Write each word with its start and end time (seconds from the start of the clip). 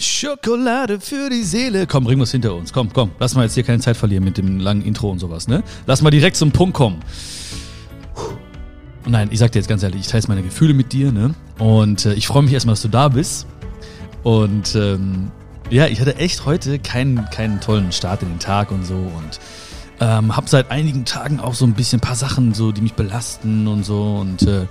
Schokolade 0.00 0.98
für 0.98 1.28
die 1.28 1.42
Seele. 1.42 1.86
Komm, 1.86 2.04
bring 2.04 2.18
uns 2.20 2.32
hinter 2.32 2.54
uns. 2.54 2.72
Komm, 2.72 2.90
komm. 2.90 3.10
Lass 3.18 3.34
mal 3.34 3.42
jetzt 3.42 3.54
hier 3.54 3.64
keine 3.64 3.80
Zeit 3.80 3.98
verlieren 3.98 4.24
mit 4.24 4.38
dem 4.38 4.58
langen 4.58 4.82
Intro 4.82 5.10
und 5.10 5.18
sowas, 5.18 5.46
ne? 5.46 5.62
Lass 5.86 6.00
mal 6.00 6.10
direkt 6.10 6.36
zum 6.36 6.52
Punkt 6.52 6.74
kommen. 6.74 7.00
Nein, 9.06 9.28
ich 9.30 9.38
sag 9.38 9.52
dir 9.52 9.58
jetzt 9.58 9.68
ganz 9.68 9.82
ehrlich, 9.82 10.00
ich 10.00 10.06
teile 10.08 10.24
meine 10.28 10.42
Gefühle 10.42 10.72
mit 10.72 10.92
dir, 10.94 11.12
ne? 11.12 11.34
Und 11.58 12.06
äh, 12.06 12.14
ich 12.14 12.26
freue 12.26 12.42
mich 12.42 12.54
erstmal, 12.54 12.72
dass 12.72 12.82
du 12.82 12.88
da 12.88 13.08
bist. 13.08 13.46
Und 14.22 14.74
ähm, 14.74 15.30
ja, 15.68 15.86
ich 15.86 16.00
hatte 16.00 16.16
echt 16.16 16.46
heute 16.46 16.78
keinen, 16.78 17.28
keinen 17.30 17.60
tollen 17.60 17.92
Start 17.92 18.22
in 18.22 18.28
den 18.30 18.38
Tag 18.38 18.70
und 18.70 18.84
so 18.84 18.94
und 18.94 19.38
ähm, 20.00 20.34
hab 20.34 20.48
seit 20.48 20.70
einigen 20.70 21.04
Tagen 21.04 21.40
auch 21.40 21.54
so 21.54 21.66
ein 21.66 21.74
bisschen 21.74 21.98
ein 21.98 22.00
paar 22.00 22.16
Sachen, 22.16 22.54
so, 22.54 22.72
die 22.72 22.80
mich 22.80 22.94
belasten 22.94 23.68
und 23.68 23.84
so 23.84 24.16
und 24.16 24.42
äh, 24.42 24.66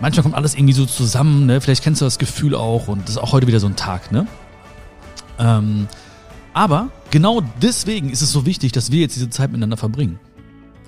manchmal 0.00 0.22
kommt 0.22 0.34
alles 0.34 0.54
irgendwie 0.54 0.72
so 0.74 0.86
zusammen, 0.86 1.46
ne? 1.46 1.60
Vielleicht 1.60 1.82
kennst 1.82 2.00
du 2.00 2.04
das 2.04 2.18
Gefühl 2.18 2.54
auch 2.54 2.88
und 2.88 3.02
das 3.02 3.10
ist 3.10 3.18
auch 3.18 3.32
heute 3.32 3.46
wieder 3.46 3.60
so 3.60 3.66
ein 3.66 3.76
Tag, 3.76 4.12
ne? 4.12 4.26
Ähm, 5.38 5.88
aber 6.52 6.88
genau 7.10 7.42
deswegen 7.62 8.10
ist 8.10 8.22
es 8.22 8.32
so 8.32 8.46
wichtig, 8.46 8.72
dass 8.72 8.90
wir 8.90 9.00
jetzt 9.00 9.16
diese 9.16 9.30
Zeit 9.30 9.50
miteinander 9.50 9.76
verbringen. 9.76 10.18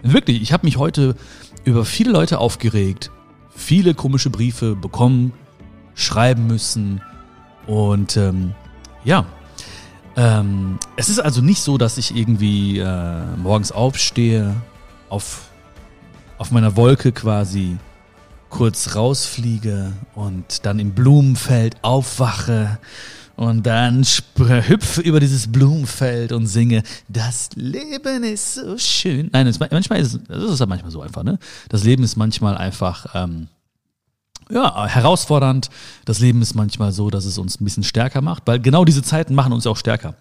Wirklich, 0.02 0.42
ich 0.42 0.52
habe 0.52 0.66
mich 0.66 0.76
heute 0.76 1.14
über 1.64 1.84
viele 1.84 2.10
Leute 2.10 2.38
aufgeregt, 2.38 3.10
viele 3.54 3.94
komische 3.94 4.30
Briefe 4.30 4.74
bekommen, 4.74 5.32
schreiben 5.94 6.46
müssen 6.46 7.02
und 7.66 8.16
ähm, 8.16 8.54
ja, 9.04 9.26
ähm, 10.16 10.78
es 10.96 11.08
ist 11.08 11.18
also 11.20 11.40
nicht 11.40 11.60
so, 11.60 11.78
dass 11.78 11.98
ich 11.98 12.16
irgendwie 12.16 12.78
äh, 12.78 13.36
morgens 13.36 13.72
aufstehe, 13.72 14.56
auf, 15.08 15.48
auf 16.38 16.50
meiner 16.50 16.76
Wolke 16.76 17.12
quasi 17.12 17.76
kurz 18.50 18.94
rausfliege 18.94 19.92
und 20.14 20.66
dann 20.66 20.78
im 20.78 20.92
Blumenfeld 20.92 21.76
aufwache 21.82 22.78
und 23.36 23.64
dann 23.64 24.04
hüpfe 24.04 25.00
über 25.00 25.18
dieses 25.18 25.50
Blumenfeld 25.50 26.32
und 26.32 26.46
singe, 26.46 26.82
das 27.08 27.48
Leben 27.54 28.22
ist 28.22 28.56
so 28.56 28.76
schön. 28.76 29.30
Nein, 29.32 29.46
es, 29.46 29.58
manchmal 29.58 30.00
ist, 30.00 30.20
das 30.28 30.52
ist 30.52 30.66
manchmal 30.66 30.90
so 30.90 31.00
einfach, 31.00 31.22
ne? 31.22 31.38
Das 31.70 31.82
Leben 31.82 32.02
ist 32.02 32.16
manchmal 32.16 32.58
einfach, 32.58 33.06
ähm, 33.14 33.48
ja, 34.50 34.86
herausfordernd. 34.86 35.70
Das 36.04 36.18
Leben 36.18 36.42
ist 36.42 36.54
manchmal 36.54 36.92
so, 36.92 37.08
dass 37.08 37.24
es 37.24 37.38
uns 37.38 37.60
ein 37.60 37.64
bisschen 37.64 37.84
stärker 37.84 38.20
macht, 38.20 38.42
weil 38.46 38.60
genau 38.60 38.84
diese 38.84 39.02
Zeiten 39.02 39.34
machen 39.34 39.52
uns 39.52 39.66
auch 39.66 39.76
stärker. 39.76 40.16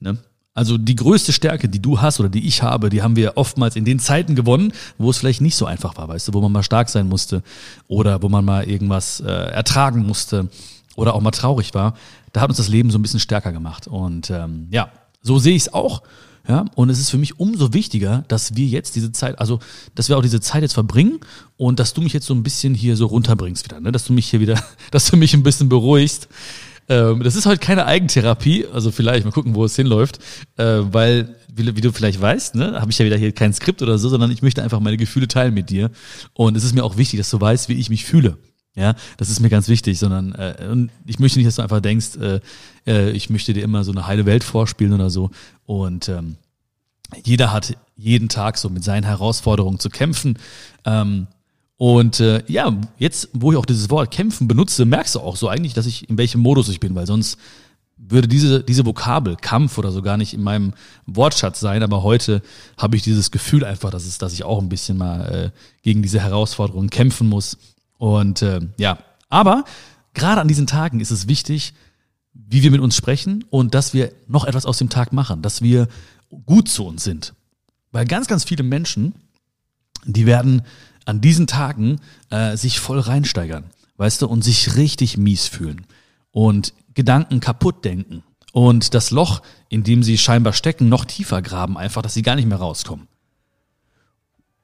Ne? 0.00 0.16
Also 0.58 0.76
die 0.76 0.96
größte 0.96 1.32
Stärke, 1.32 1.68
die 1.68 1.80
du 1.80 2.00
hast 2.00 2.18
oder 2.18 2.28
die 2.28 2.44
ich 2.44 2.64
habe, 2.64 2.90
die 2.90 3.00
haben 3.00 3.14
wir 3.14 3.36
oftmals 3.36 3.76
in 3.76 3.84
den 3.84 4.00
Zeiten 4.00 4.34
gewonnen, 4.34 4.72
wo 4.98 5.08
es 5.08 5.18
vielleicht 5.18 5.40
nicht 5.40 5.54
so 5.54 5.66
einfach 5.66 5.96
war, 5.96 6.08
weißt 6.08 6.26
du, 6.26 6.34
wo 6.34 6.40
man 6.40 6.50
mal 6.50 6.64
stark 6.64 6.88
sein 6.88 7.08
musste 7.08 7.44
oder 7.86 8.22
wo 8.22 8.28
man 8.28 8.44
mal 8.44 8.68
irgendwas 8.68 9.20
äh, 9.20 9.28
ertragen 9.28 10.04
musste 10.04 10.48
oder 10.96 11.14
auch 11.14 11.20
mal 11.20 11.30
traurig 11.30 11.74
war. 11.74 11.94
Da 12.32 12.40
hat 12.40 12.48
uns 12.48 12.56
das 12.56 12.66
Leben 12.66 12.90
so 12.90 12.98
ein 12.98 13.02
bisschen 13.02 13.20
stärker 13.20 13.52
gemacht. 13.52 13.86
Und 13.86 14.30
ähm, 14.30 14.66
ja, 14.72 14.90
so 15.22 15.38
sehe 15.38 15.54
ich 15.54 15.62
es 15.62 15.72
auch. 15.72 16.02
Ja, 16.48 16.64
und 16.74 16.90
es 16.90 16.98
ist 16.98 17.10
für 17.10 17.18
mich 17.18 17.38
umso 17.38 17.72
wichtiger, 17.72 18.24
dass 18.26 18.56
wir 18.56 18.66
jetzt 18.66 18.96
diese 18.96 19.12
Zeit, 19.12 19.38
also 19.38 19.60
dass 19.94 20.08
wir 20.08 20.18
auch 20.18 20.22
diese 20.22 20.40
Zeit 20.40 20.62
jetzt 20.62 20.74
verbringen 20.74 21.20
und 21.56 21.78
dass 21.78 21.94
du 21.94 22.00
mich 22.00 22.14
jetzt 22.14 22.26
so 22.26 22.34
ein 22.34 22.42
bisschen 22.42 22.74
hier 22.74 22.96
so 22.96 23.06
runterbringst 23.06 23.64
wieder, 23.64 23.78
ne? 23.78 23.92
dass 23.92 24.06
du 24.06 24.12
mich 24.12 24.28
hier 24.28 24.40
wieder, 24.40 24.60
dass 24.90 25.08
du 25.08 25.16
mich 25.16 25.34
ein 25.34 25.44
bisschen 25.44 25.68
beruhigst. 25.68 26.26
Ähm, 26.88 27.22
das 27.22 27.36
ist 27.36 27.46
heute 27.46 27.60
keine 27.60 27.86
Eigentherapie, 27.86 28.66
also 28.72 28.90
vielleicht 28.90 29.24
mal 29.24 29.32
gucken, 29.32 29.54
wo 29.54 29.64
es 29.64 29.76
hinläuft, 29.76 30.18
äh, 30.56 30.64
weil 30.64 31.36
wie, 31.52 31.76
wie, 31.76 31.80
du 31.80 31.92
vielleicht 31.92 32.20
weißt, 32.20 32.54
ne, 32.54 32.80
habe 32.80 32.90
ich 32.90 32.98
ja 32.98 33.04
wieder 33.04 33.16
hier 33.16 33.32
kein 33.32 33.52
Skript 33.52 33.82
oder 33.82 33.98
so, 33.98 34.08
sondern 34.08 34.30
ich 34.30 34.42
möchte 34.42 34.62
einfach 34.62 34.80
meine 34.80 34.96
Gefühle 34.96 35.28
teilen 35.28 35.54
mit 35.54 35.70
dir. 35.70 35.90
Und 36.32 36.56
es 36.56 36.64
ist 36.64 36.74
mir 36.74 36.84
auch 36.84 36.96
wichtig, 36.96 37.18
dass 37.18 37.30
du 37.30 37.40
weißt, 37.40 37.68
wie 37.68 37.74
ich 37.74 37.90
mich 37.90 38.04
fühle. 38.04 38.38
Ja, 38.74 38.94
das 39.16 39.28
ist 39.28 39.40
mir 39.40 39.48
ganz 39.48 39.68
wichtig, 39.68 39.98
sondern 39.98 40.32
äh, 40.34 40.68
und 40.70 40.90
ich 41.04 41.18
möchte 41.18 41.38
nicht, 41.38 41.48
dass 41.48 41.56
du 41.56 41.62
einfach 41.62 41.80
denkst, 41.80 42.16
äh, 42.16 42.40
äh, 42.86 43.10
ich 43.10 43.28
möchte 43.28 43.52
dir 43.52 43.64
immer 43.64 43.82
so 43.82 43.90
eine 43.90 44.06
heile 44.06 44.24
Welt 44.24 44.44
vorspielen 44.44 44.92
oder 44.92 45.10
so. 45.10 45.30
Und 45.66 46.08
ähm, 46.08 46.36
jeder 47.24 47.52
hat 47.52 47.76
jeden 47.96 48.28
Tag 48.28 48.56
so 48.56 48.70
mit 48.70 48.84
seinen 48.84 49.02
Herausforderungen 49.02 49.80
zu 49.80 49.90
kämpfen. 49.90 50.38
Ähm, 50.84 51.26
und 51.78 52.18
äh, 52.18 52.42
ja, 52.48 52.76
jetzt, 52.98 53.30
wo 53.32 53.52
ich 53.52 53.56
auch 53.56 53.64
dieses 53.64 53.88
Wort 53.88 54.10
kämpfen 54.10 54.48
benutze, 54.48 54.84
merkst 54.84 55.14
du 55.14 55.20
auch 55.20 55.36
so 55.36 55.48
eigentlich, 55.48 55.74
dass 55.74 55.86
ich 55.86 56.08
in 56.10 56.18
welchem 56.18 56.40
Modus 56.40 56.68
ich 56.68 56.80
bin, 56.80 56.94
weil 56.94 57.06
sonst 57.06 57.38
würde 57.96 58.28
diese, 58.28 58.62
diese 58.62 58.84
Vokabel 58.84 59.36
Kampf 59.36 59.78
oder 59.78 59.92
so 59.92 60.02
gar 60.02 60.16
nicht 60.16 60.34
in 60.34 60.42
meinem 60.42 60.74
Wortschatz 61.06 61.60
sein, 61.60 61.82
aber 61.82 62.02
heute 62.02 62.42
habe 62.76 62.96
ich 62.96 63.02
dieses 63.02 63.30
Gefühl 63.30 63.64
einfach, 63.64 63.90
dass, 63.90 64.06
es, 64.06 64.18
dass 64.18 64.32
ich 64.32 64.44
auch 64.44 64.60
ein 64.60 64.68
bisschen 64.68 64.98
mal 64.98 65.20
äh, 65.32 65.50
gegen 65.82 66.02
diese 66.02 66.20
Herausforderungen 66.20 66.90
kämpfen 66.90 67.28
muss 67.28 67.58
und 67.96 68.42
äh, 68.42 68.60
ja, 68.76 68.98
aber 69.28 69.64
gerade 70.14 70.40
an 70.40 70.48
diesen 70.48 70.66
Tagen 70.66 71.00
ist 71.00 71.12
es 71.12 71.28
wichtig, 71.28 71.74
wie 72.32 72.62
wir 72.62 72.70
mit 72.70 72.80
uns 72.80 72.96
sprechen 72.96 73.44
und 73.50 73.74
dass 73.74 73.94
wir 73.94 74.12
noch 74.26 74.44
etwas 74.44 74.66
aus 74.66 74.78
dem 74.78 74.88
Tag 74.88 75.12
machen, 75.12 75.42
dass 75.42 75.62
wir 75.62 75.88
gut 76.46 76.68
zu 76.68 76.86
uns 76.86 77.04
sind. 77.04 77.34
Weil 77.92 78.04
ganz, 78.04 78.26
ganz 78.26 78.44
viele 78.44 78.62
Menschen, 78.62 79.14
die 80.04 80.26
werden 80.26 80.62
an 81.08 81.22
diesen 81.22 81.46
Tagen 81.46 82.00
äh, 82.28 82.56
sich 82.56 82.78
voll 82.80 83.00
reinsteigern, 83.00 83.64
weißt 83.96 84.20
du, 84.20 84.26
und 84.26 84.44
sich 84.44 84.76
richtig 84.76 85.16
mies 85.16 85.48
fühlen 85.48 85.86
und 86.32 86.74
Gedanken 86.92 87.40
kaputt 87.40 87.82
denken 87.84 88.22
und 88.52 88.92
das 88.92 89.10
Loch, 89.10 89.40
in 89.70 89.84
dem 89.84 90.02
sie 90.02 90.18
scheinbar 90.18 90.52
stecken, 90.52 90.90
noch 90.90 91.06
tiefer 91.06 91.40
graben, 91.40 91.78
einfach, 91.78 92.02
dass 92.02 92.12
sie 92.12 92.20
gar 92.20 92.36
nicht 92.36 92.46
mehr 92.46 92.58
rauskommen. 92.58 93.08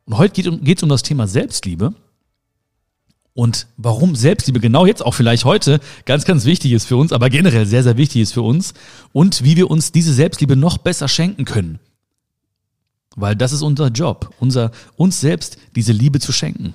Und 0.04 0.19
heute 0.19 0.34
geht 0.43 0.77
es 0.77 0.83
um, 0.83 0.88
um 0.88 0.91
das 0.91 1.03
Thema 1.03 1.27
Selbstliebe 1.27 1.94
und 3.33 3.66
warum 3.78 4.15
Selbstliebe 4.15 4.60
genau 4.60 4.84
jetzt 4.84 5.04
auch 5.04 5.15
vielleicht 5.15 5.47
heute 5.47 5.81
ganz, 6.04 6.27
ganz 6.27 6.44
wichtig 6.44 6.72
ist 6.72 6.84
für 6.84 6.99
uns, 6.99 7.12
aber 7.12 7.31
generell 7.31 7.65
sehr, 7.65 7.83
sehr 7.83 7.97
wichtig 7.97 8.21
ist 8.21 8.34
für 8.34 8.43
uns 8.43 8.75
und 9.12 9.44
wie 9.44 9.56
wir 9.56 9.71
uns 9.71 9.93
diese 9.93 10.12
Selbstliebe 10.12 10.56
noch 10.56 10.77
besser 10.77 11.09
schenken 11.09 11.47
können. 11.47 11.81
Weil 13.16 13.36
das 13.36 13.52
ist 13.52 13.62
unser 13.62 13.88
Job, 13.88 14.34
unser, 14.41 14.72
uns 14.97 15.20
selbst 15.20 15.58
diese 15.76 15.92
Liebe 15.92 16.20
zu 16.20 16.32
schenken. 16.32 16.75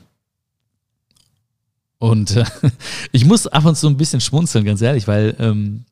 Und 1.97 2.35
äh, 2.35 2.45
ich 3.11 3.25
muss 3.25 3.47
ab 3.47 3.65
und 3.65 3.75
zu 3.75 3.87
ein 3.87 3.97
bisschen 3.97 4.21
schmunzeln, 4.21 4.65
ganz 4.65 4.81
ehrlich, 4.81 5.07
weil, 5.07 5.35
ähm, 5.39 5.85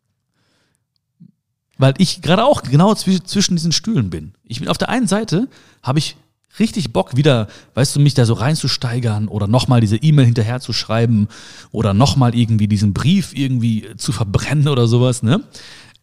weil 1.78 1.94
ich 1.97 2.22
gerade 2.22 2.46
auch 2.46 2.63
genau 2.63 2.96
zwischen 2.96 3.56
diesen 3.56 3.72
Stühlen 3.72 4.09
bin. 4.09 4.34
Ich 4.44 4.59
bin 4.59 4.69
auf 4.69 4.78
der 4.78 4.90
einen 4.90 5.07
Seite, 5.07 5.47
habe 5.84 6.00
ich 6.00 6.16
richtig 6.59 6.91
Bock, 6.91 7.16
wieder, 7.16 7.47
weißt 7.75 7.96
du, 7.96 8.00
mich 8.00 8.13
da 8.13 8.25
so 8.25 8.34
reinzusteigern 8.34 9.28
oder 9.28 9.47
nochmal 9.47 9.81
diese 9.81 9.97
E-Mail 9.97 10.25
hinterher 10.25 10.59
zu 10.59 10.74
schreiben 10.74 11.28
oder 11.72 11.94
nochmal 11.94 12.34
irgendwie 12.34 12.68
diesen 12.68 12.94
Brief 12.94 13.34
irgendwie 13.36 13.86
zu 13.97 14.12
verbrennen 14.12 14.68
oder 14.68 14.88
sowas, 14.88 15.22
ne? 15.22 15.44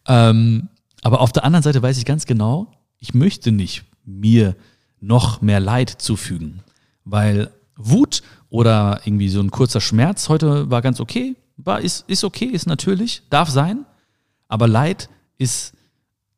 Ähm, 0.07 0.69
aber 1.01 1.19
auf 1.21 1.31
der 1.31 1.43
anderen 1.43 1.63
Seite 1.63 1.81
weiß 1.81 1.97
ich 1.97 2.05
ganz 2.05 2.25
genau, 2.25 2.71
ich 2.99 3.13
möchte 3.13 3.51
nicht 3.51 3.83
mir 4.05 4.55
noch 4.99 5.41
mehr 5.41 5.59
Leid 5.59 5.89
zufügen, 5.89 6.61
weil 7.03 7.51
Wut 7.75 8.21
oder 8.49 9.01
irgendwie 9.05 9.29
so 9.29 9.41
ein 9.41 9.51
kurzer 9.51 9.81
Schmerz 9.81 10.29
heute 10.29 10.69
war 10.69 10.81
ganz 10.81 10.99
okay, 10.99 11.35
war, 11.57 11.81
ist, 11.81 12.05
ist 12.07 12.23
okay, 12.23 12.45
ist 12.45 12.67
natürlich, 12.67 13.23
darf 13.29 13.49
sein, 13.49 13.85
aber 14.47 14.67
Leid 14.67 15.09
ist, 15.37 15.73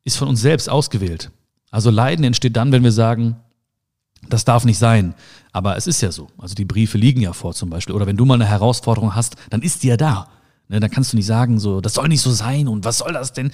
ist 0.04 0.16
von 0.16 0.28
uns 0.28 0.40
selbst 0.40 0.68
ausgewählt. 0.68 1.30
Also 1.70 1.90
Leiden 1.90 2.24
entsteht 2.24 2.56
dann, 2.56 2.72
wenn 2.72 2.82
wir 2.82 2.92
sagen, 2.92 3.36
das 4.28 4.44
darf 4.44 4.64
nicht 4.64 4.78
sein. 4.78 5.14
Aber 5.52 5.76
es 5.76 5.86
ist 5.86 6.00
ja 6.00 6.10
so. 6.10 6.28
Also 6.38 6.54
die 6.54 6.64
Briefe 6.64 6.98
liegen 6.98 7.20
ja 7.20 7.32
vor 7.32 7.54
zum 7.54 7.70
Beispiel. 7.70 7.94
Oder 7.94 8.06
wenn 8.06 8.16
du 8.16 8.24
mal 8.24 8.34
eine 8.34 8.46
Herausforderung 8.46 9.14
hast, 9.14 9.36
dann 9.50 9.62
ist 9.62 9.82
die 9.82 9.88
ja 9.88 9.96
da. 9.96 10.28
Ne, 10.68 10.80
dann 10.80 10.90
kannst 10.90 11.12
du 11.12 11.16
nicht 11.16 11.26
sagen, 11.26 11.58
so, 11.58 11.80
das 11.80 11.94
soll 11.94 12.08
nicht 12.08 12.20
so 12.20 12.30
sein 12.30 12.68
und 12.68 12.84
was 12.84 12.98
soll 12.98 13.12
das 13.12 13.32
denn? 13.32 13.50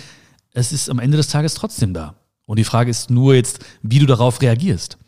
Es 0.53 0.73
ist 0.73 0.91
am 0.91 0.99
Ende 0.99 1.17
des 1.17 1.29
Tages 1.29 1.55
trotzdem 1.55 1.95
da. 1.95 2.15
Und 2.47 2.59
die 2.59 2.65
Frage 2.65 2.91
ist 2.91 3.11
nur 3.11 3.35
jetzt, 3.35 3.65
wie 3.83 3.99
du 3.99 4.07
darauf 4.07 4.41
reagierst. 4.43 4.99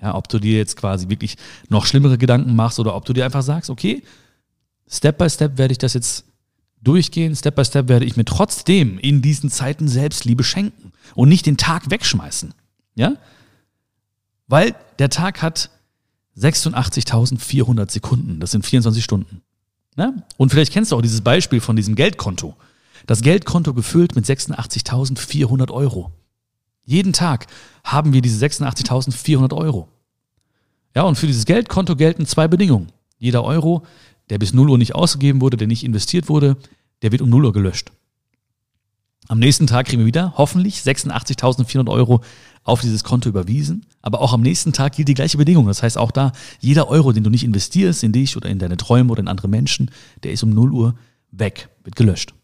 Ja, 0.00 0.14
ob 0.14 0.28
du 0.28 0.38
dir 0.38 0.58
jetzt 0.58 0.76
quasi 0.76 1.08
wirklich 1.08 1.36
noch 1.68 1.86
schlimmere 1.86 2.18
Gedanken 2.18 2.54
machst 2.54 2.78
oder 2.78 2.94
ob 2.94 3.04
du 3.04 3.12
dir 3.12 3.24
einfach 3.24 3.42
sagst, 3.42 3.70
okay, 3.70 4.02
Step 4.88 5.18
by 5.18 5.28
Step 5.28 5.58
werde 5.58 5.72
ich 5.72 5.78
das 5.78 5.94
jetzt 5.94 6.24
durchgehen, 6.82 7.34
Step 7.34 7.56
by 7.56 7.64
Step 7.64 7.88
werde 7.88 8.04
ich 8.04 8.16
mir 8.16 8.24
trotzdem 8.24 8.98
in 8.98 9.22
diesen 9.22 9.50
Zeiten 9.50 9.88
Selbstliebe 9.88 10.44
schenken 10.44 10.92
und 11.14 11.28
nicht 11.28 11.46
den 11.46 11.56
Tag 11.56 11.90
wegschmeißen. 11.90 12.54
Ja? 12.94 13.14
Weil 14.46 14.74
der 14.98 15.10
Tag 15.10 15.42
hat 15.42 15.70
86.400 16.38 17.90
Sekunden. 17.90 18.40
Das 18.40 18.50
sind 18.50 18.64
24 18.64 19.02
Stunden. 19.02 19.40
Ne? 19.96 20.22
Und 20.36 20.50
vielleicht 20.50 20.72
kennst 20.72 20.92
du 20.92 20.96
auch 20.96 21.02
dieses 21.02 21.22
Beispiel 21.22 21.60
von 21.60 21.74
diesem 21.74 21.94
Geldkonto. 21.94 22.54
Das 23.06 23.22
Geldkonto 23.22 23.72
gefüllt 23.72 24.14
mit 24.14 24.26
86.400 24.26 25.70
Euro. 25.70 26.12
Jeden 26.86 27.12
Tag 27.12 27.48
haben 27.84 28.12
wir 28.12 28.22
diese 28.22 28.44
86.400 28.44 29.54
Euro. 29.54 29.88
Ja, 30.94 31.02
und 31.02 31.16
für 31.16 31.26
dieses 31.26 31.44
Geldkonto 31.44 31.96
gelten 31.96 32.24
zwei 32.26 32.48
Bedingungen. 32.48 32.92
Jeder 33.18 33.44
Euro, 33.44 33.84
der 34.30 34.38
bis 34.38 34.54
0 34.54 34.70
Uhr 34.70 34.78
nicht 34.78 34.94
ausgegeben 34.94 35.40
wurde, 35.40 35.56
der 35.56 35.66
nicht 35.66 35.84
investiert 35.84 36.28
wurde, 36.28 36.56
der 37.02 37.12
wird 37.12 37.22
um 37.22 37.28
0 37.28 37.46
Uhr 37.46 37.52
gelöscht. 37.52 37.90
Am 39.28 39.40
nächsten 39.40 39.66
Tag 39.66 39.86
kriegen 39.86 40.00
wir 40.00 40.06
wieder 40.06 40.34
hoffentlich 40.36 40.76
86.400 40.76 41.90
Euro 41.90 42.22
auf 42.62 42.80
dieses 42.80 43.02
Konto 43.02 43.28
überwiesen. 43.28 43.84
Aber 44.00 44.20
auch 44.20 44.32
am 44.32 44.40
nächsten 44.40 44.72
Tag 44.72 44.94
gilt 44.94 45.08
die 45.08 45.14
gleiche 45.14 45.38
Bedingung. 45.38 45.66
Das 45.66 45.82
heißt 45.82 45.98
auch 45.98 46.12
da, 46.12 46.32
jeder 46.60 46.88
Euro, 46.88 47.10
den 47.12 47.24
du 47.24 47.30
nicht 47.30 47.42
investierst 47.42 48.04
in 48.04 48.12
dich 48.12 48.36
oder 48.36 48.48
in 48.48 48.60
deine 48.60 48.76
Träume 48.76 49.10
oder 49.10 49.20
in 49.20 49.28
andere 49.28 49.48
Menschen, 49.48 49.90
der 50.22 50.30
ist 50.30 50.44
um 50.44 50.50
0 50.50 50.72
Uhr 50.72 50.94
weg, 51.32 51.68
wird 51.82 51.96
gelöscht. 51.96 52.34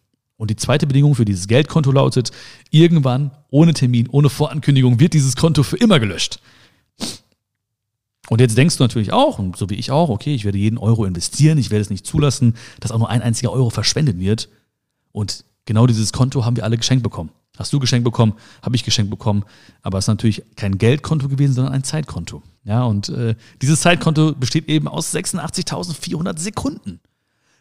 Und 0.42 0.50
die 0.50 0.56
zweite 0.56 0.88
Bedingung 0.88 1.14
für 1.14 1.24
dieses 1.24 1.46
Geldkonto 1.46 1.92
lautet, 1.92 2.32
irgendwann, 2.72 3.30
ohne 3.50 3.74
Termin, 3.74 4.08
ohne 4.08 4.28
Vorankündigung, 4.28 4.98
wird 4.98 5.14
dieses 5.14 5.36
Konto 5.36 5.62
für 5.62 5.76
immer 5.76 6.00
gelöscht. 6.00 6.40
Und 8.28 8.40
jetzt 8.40 8.58
denkst 8.58 8.76
du 8.76 8.82
natürlich 8.82 9.12
auch, 9.12 9.38
und 9.38 9.56
so 9.56 9.70
wie 9.70 9.76
ich 9.76 9.92
auch, 9.92 10.08
okay, 10.08 10.34
ich 10.34 10.44
werde 10.44 10.58
jeden 10.58 10.78
Euro 10.78 11.04
investieren, 11.04 11.58
ich 11.58 11.70
werde 11.70 11.82
es 11.82 11.90
nicht 11.90 12.04
zulassen, 12.04 12.56
dass 12.80 12.90
auch 12.90 12.98
nur 12.98 13.08
ein 13.08 13.22
einziger 13.22 13.52
Euro 13.52 13.70
verschwendet 13.70 14.18
wird. 14.18 14.48
Und 15.12 15.44
genau 15.64 15.86
dieses 15.86 16.12
Konto 16.12 16.44
haben 16.44 16.56
wir 16.56 16.64
alle 16.64 16.76
geschenkt 16.76 17.04
bekommen. 17.04 17.30
Hast 17.56 17.72
du 17.72 17.78
geschenkt 17.78 18.02
bekommen, 18.02 18.32
habe 18.62 18.74
ich 18.74 18.82
geschenkt 18.82 19.12
bekommen, 19.12 19.44
aber 19.82 19.98
es 19.98 20.06
ist 20.06 20.08
natürlich 20.08 20.42
kein 20.56 20.76
Geldkonto 20.76 21.28
gewesen, 21.28 21.52
sondern 21.52 21.72
ein 21.72 21.84
Zeitkonto. 21.84 22.42
Ja, 22.64 22.82
und 22.82 23.10
äh, 23.10 23.36
dieses 23.60 23.80
Zeitkonto 23.80 24.32
besteht 24.32 24.68
eben 24.68 24.88
aus 24.88 25.14
86.400 25.14 26.40
Sekunden. 26.40 26.98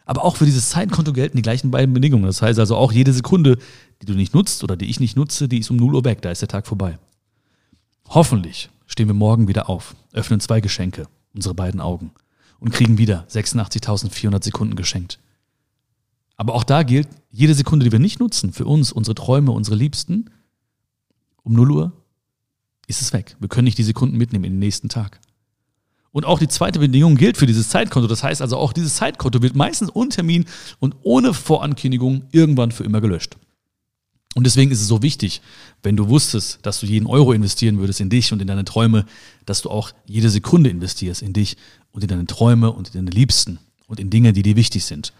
Aber 0.04 0.24
auch 0.24 0.36
für 0.36 0.44
dieses 0.44 0.70
Zeitkonto 0.70 1.12
gelten 1.12 1.36
die 1.36 1.42
gleichen 1.42 1.70
beiden 1.70 1.94
Bedingungen. 1.94 2.24
Das 2.24 2.42
heißt 2.42 2.58
also 2.58 2.76
auch 2.76 2.92
jede 2.92 3.12
Sekunde, 3.12 3.58
die 4.00 4.06
du 4.06 4.14
nicht 4.14 4.34
nutzt 4.34 4.64
oder 4.64 4.76
die 4.76 4.86
ich 4.86 5.00
nicht 5.00 5.16
nutze, 5.16 5.48
die 5.48 5.58
ist 5.58 5.70
um 5.70 5.76
0 5.76 5.94
Uhr 5.94 6.04
weg. 6.04 6.22
Da 6.22 6.30
ist 6.30 6.42
der 6.42 6.48
Tag 6.48 6.66
vorbei. 6.66 6.98
Hoffentlich 8.08 8.70
stehen 8.86 9.06
wir 9.06 9.14
morgen 9.14 9.48
wieder 9.48 9.68
auf, 9.68 9.94
öffnen 10.12 10.40
zwei 10.40 10.60
Geschenke, 10.60 11.06
unsere 11.34 11.54
beiden 11.54 11.80
Augen, 11.80 12.12
und 12.58 12.72
kriegen 12.72 12.98
wieder 12.98 13.26
86.400 13.30 14.44
Sekunden 14.44 14.76
geschenkt. 14.76 15.18
Aber 16.36 16.54
auch 16.54 16.64
da 16.64 16.82
gilt, 16.82 17.08
jede 17.30 17.54
Sekunde, 17.54 17.84
die 17.84 17.92
wir 17.92 17.98
nicht 17.98 18.20
nutzen, 18.20 18.52
für 18.52 18.66
uns, 18.66 18.92
unsere 18.92 19.14
Träume, 19.14 19.52
unsere 19.52 19.76
Liebsten, 19.76 20.30
um 21.42 21.54
0 21.54 21.70
Uhr 21.70 21.92
ist 22.86 23.00
es 23.00 23.12
weg. 23.12 23.36
Wir 23.40 23.48
können 23.48 23.64
nicht 23.64 23.78
die 23.78 23.84
Sekunden 23.84 24.16
mitnehmen 24.16 24.44
in 24.44 24.54
den 24.54 24.58
nächsten 24.58 24.88
Tag. 24.88 25.20
Und 26.12 26.26
auch 26.26 26.38
die 26.38 26.48
zweite 26.48 26.78
Bedingung 26.78 27.16
gilt 27.16 27.38
für 27.38 27.46
dieses 27.46 27.70
Zeitkonto. 27.70 28.06
Das 28.06 28.22
heißt 28.22 28.42
also, 28.42 28.58
auch 28.58 28.72
dieses 28.72 28.96
Zeitkonto 28.96 29.40
wird 29.42 29.56
meistens 29.56 29.90
ohne 29.94 30.10
Termin 30.10 30.44
und 30.78 30.94
ohne 31.02 31.32
Vorankündigung 31.32 32.24
irgendwann 32.32 32.70
für 32.70 32.84
immer 32.84 33.00
gelöscht. 33.00 33.36
Und 34.34 34.44
deswegen 34.44 34.70
ist 34.70 34.80
es 34.80 34.88
so 34.88 35.02
wichtig, 35.02 35.42
wenn 35.82 35.96
du 35.96 36.08
wusstest, 36.08 36.58
dass 36.62 36.80
du 36.80 36.86
jeden 36.86 37.06
Euro 37.06 37.32
investieren 37.32 37.78
würdest 37.78 38.00
in 38.00 38.08
dich 38.08 38.32
und 38.32 38.40
in 38.40 38.46
deine 38.46 38.64
Träume, 38.64 39.04
dass 39.44 39.62
du 39.62 39.70
auch 39.70 39.92
jede 40.06 40.30
Sekunde 40.30 40.70
investierst 40.70 41.22
in 41.22 41.32
dich 41.32 41.56
und 41.92 42.02
in 42.02 42.08
deine 42.08 42.26
Träume 42.26 42.72
und 42.72 42.88
in 42.88 42.94
deine 42.94 43.10
Liebsten 43.10 43.58
und 43.86 44.00
in 44.00 44.08
Dinge, 44.08 44.32
die 44.32 44.42
dir 44.42 44.56
wichtig 44.56 44.84
sind. 44.84 45.12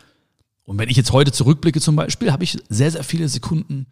Und 0.64 0.78
wenn 0.78 0.88
ich 0.88 0.96
jetzt 0.96 1.12
heute 1.12 1.32
zurückblicke 1.32 1.80
zum 1.80 1.96
Beispiel, 1.96 2.32
habe 2.32 2.44
ich 2.44 2.58
sehr, 2.68 2.90
sehr 2.90 3.04
viele 3.04 3.28
Sekunden 3.28 3.86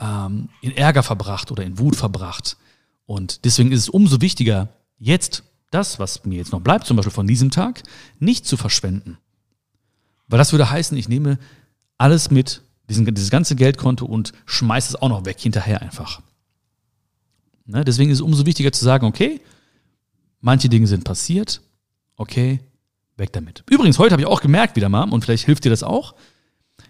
ähm, 0.00 0.48
in 0.62 0.76
Ärger 0.76 1.02
verbracht 1.02 1.50
oder 1.52 1.62
in 1.62 1.78
Wut 1.78 1.94
verbracht. 1.94 2.56
Und 3.04 3.44
deswegen 3.44 3.70
ist 3.70 3.80
es 3.80 3.88
umso 3.88 4.20
wichtiger, 4.20 4.68
jetzt 4.98 5.44
das, 5.70 5.98
was 5.98 6.24
mir 6.24 6.36
jetzt 6.36 6.52
noch 6.52 6.60
bleibt, 6.60 6.86
zum 6.86 6.96
Beispiel 6.96 7.12
von 7.12 7.26
diesem 7.26 7.50
Tag, 7.50 7.82
nicht 8.18 8.46
zu 8.46 8.56
verschwenden. 8.56 9.18
Weil 10.28 10.38
das 10.38 10.52
würde 10.52 10.70
heißen, 10.70 10.96
ich 10.96 11.08
nehme 11.08 11.38
alles 11.98 12.30
mit, 12.30 12.62
diesen, 12.88 13.12
dieses 13.14 13.30
ganze 13.30 13.56
Geldkonto 13.56 14.06
und 14.06 14.32
schmeiße 14.46 14.90
es 14.90 15.02
auch 15.02 15.08
noch 15.08 15.24
weg, 15.24 15.38
hinterher 15.40 15.82
einfach. 15.82 16.20
Ne? 17.64 17.84
Deswegen 17.84 18.10
ist 18.10 18.18
es 18.18 18.22
umso 18.22 18.46
wichtiger 18.46 18.72
zu 18.72 18.84
sagen, 18.84 19.06
okay, 19.06 19.40
manche 20.40 20.68
Dinge 20.68 20.86
sind 20.86 21.04
passiert, 21.04 21.60
okay, 22.16 22.60
weg 23.16 23.32
damit. 23.32 23.64
Übrigens, 23.70 23.98
heute 23.98 24.12
habe 24.12 24.22
ich 24.22 24.28
auch 24.28 24.40
gemerkt 24.40 24.76
wieder 24.76 24.88
mal, 24.88 25.08
und 25.10 25.24
vielleicht 25.24 25.46
hilft 25.46 25.64
dir 25.64 25.70
das 25.70 25.82
auch, 25.82 26.14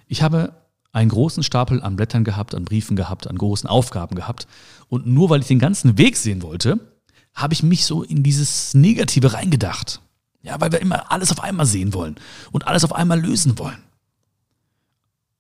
ich 0.07 0.23
habe 0.23 0.55
einen 0.93 1.11
großen 1.11 1.43
Stapel 1.43 1.83
an 1.83 1.97
Blättern 1.97 2.25
gehabt, 2.25 2.55
an 2.55 2.65
Briefen 2.65 2.97
gehabt, 2.97 3.27
an 3.27 3.37
großen 3.37 3.69
Aufgaben 3.69 4.17
gehabt. 4.17 4.47
Und 4.89 5.07
nur 5.07 5.29
weil 5.29 5.41
ich 5.41 5.47
den 5.47 5.59
ganzen 5.59 5.99
Weg 5.99 6.17
sehen 6.17 6.43
wollte, 6.43 6.81
habe 7.37 7.55
ich 7.55 7.63
mich 7.63 7.85
so 7.85 8.03
in 8.03 8.23
dieses 8.23 8.75
Negative 8.75 9.35
reingedacht. 9.35 10.01
Ja, 10.43 10.61
weil 10.61 10.73
wir 10.73 10.81
immer 10.81 11.13
alles 11.13 11.31
auf 11.31 11.41
einmal 11.41 11.67
sehen 11.67 11.93
wollen 11.93 12.17
und 12.51 12.67
alles 12.67 12.85
auf 12.85 12.95
einmal 12.95 13.21
lösen 13.21 13.59
wollen. 13.59 13.83